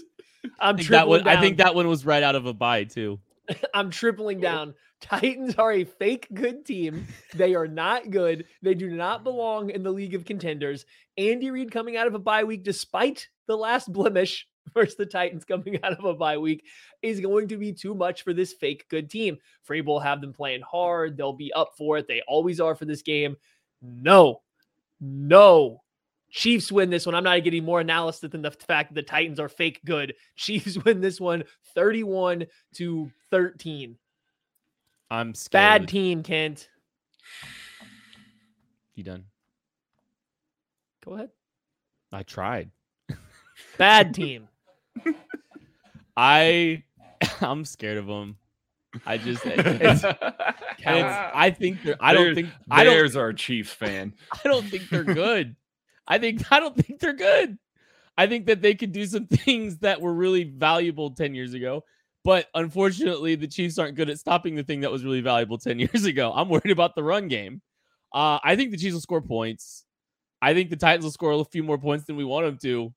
[0.60, 1.20] I'm I think that one.
[1.20, 3.20] tripling I think that one was right out of a bye too.
[3.74, 4.74] I'm tripling down.
[5.00, 7.06] Titans are a fake good team.
[7.34, 8.44] They are not good.
[8.62, 10.86] They do not belong in the league of contenders.
[11.18, 15.44] Andy Reid coming out of a bye week, despite the last blemish versus the Titans
[15.44, 16.64] coming out of a bye week,
[17.02, 19.38] is going to be too much for this fake good team.
[19.68, 21.16] Vrabel will have them playing hard.
[21.16, 22.08] They'll be up for it.
[22.08, 23.36] They always are for this game.
[23.80, 24.42] No,
[25.00, 25.82] no.
[26.30, 27.14] Chiefs win this one.
[27.14, 30.14] I'm not getting more analysis than the fact that the Titans are fake good.
[30.36, 31.44] Chiefs win this one
[31.74, 32.46] 31
[32.76, 33.96] to 13.
[35.10, 35.82] I'm scared.
[35.82, 36.68] Bad team, Kent.
[38.94, 39.24] You done?
[41.04, 41.30] Go ahead.
[42.12, 42.70] I tried.
[43.76, 44.48] Bad team.
[46.16, 46.82] I
[47.40, 48.36] I'm scared of them.
[49.06, 50.04] I just it's, it's,
[50.84, 54.14] I think they're I don't There's- think I don't There's our Chiefs fan.
[54.32, 55.56] I don't think they're good.
[56.06, 57.58] I think I don't think they're good.
[58.18, 61.82] I think that they could do some things that were really valuable 10 years ago.
[62.24, 65.78] But unfortunately, the Chiefs aren't good at stopping the thing that was really valuable 10
[65.78, 66.32] years ago.
[66.34, 67.62] I'm worried about the run game.
[68.12, 69.84] Uh, I think the Chiefs will score points.
[70.42, 72.92] I think the Titans will score a few more points than we want them to.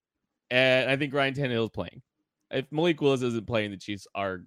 [0.50, 2.02] And I think Ryan Tannehill is playing.
[2.52, 4.42] If Malik Willis isn't playing, the Chiefs are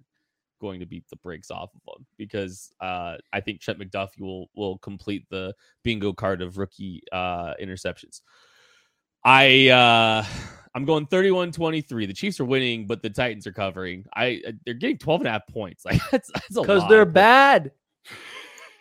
[0.59, 4.49] going to beat the brakes off of them because uh, I think Trent McDuffie will
[4.55, 8.21] will complete the bingo card of rookie uh, interceptions.
[9.23, 10.25] I uh,
[10.75, 12.07] I'm going 31-23.
[12.07, 14.05] The Chiefs are winning, but the Titans are covering.
[14.13, 15.83] I uh, they're getting 12 and a half points.
[15.89, 17.71] Like that's, that's a Because they're bad.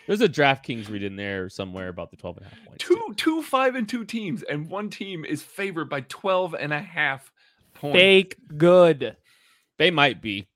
[0.09, 2.85] There's a DraftKings read in there somewhere about the 12 and a half points.
[2.85, 2.95] too.
[2.95, 6.81] Two, two, five, and two teams, and one team is favored by 12 and a
[6.81, 7.31] half
[7.75, 7.99] points.
[7.99, 9.19] Fake good.
[9.77, 10.49] They might be.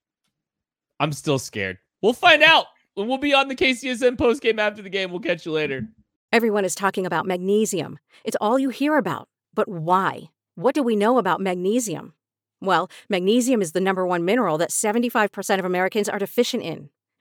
[0.99, 1.77] I'm still scared.
[2.01, 2.65] We'll find out.
[2.95, 5.11] when We'll be on the KCSN post game after the game.
[5.11, 5.87] We'll catch you later.
[6.33, 7.99] Everyone is talking about magnesium.
[8.25, 9.29] It's all you hear about.
[9.53, 10.31] But why?
[10.55, 12.15] What do we know about magnesium?
[12.63, 16.89] Well, magnesium is the number one mineral that 75% of Americans are deficient in.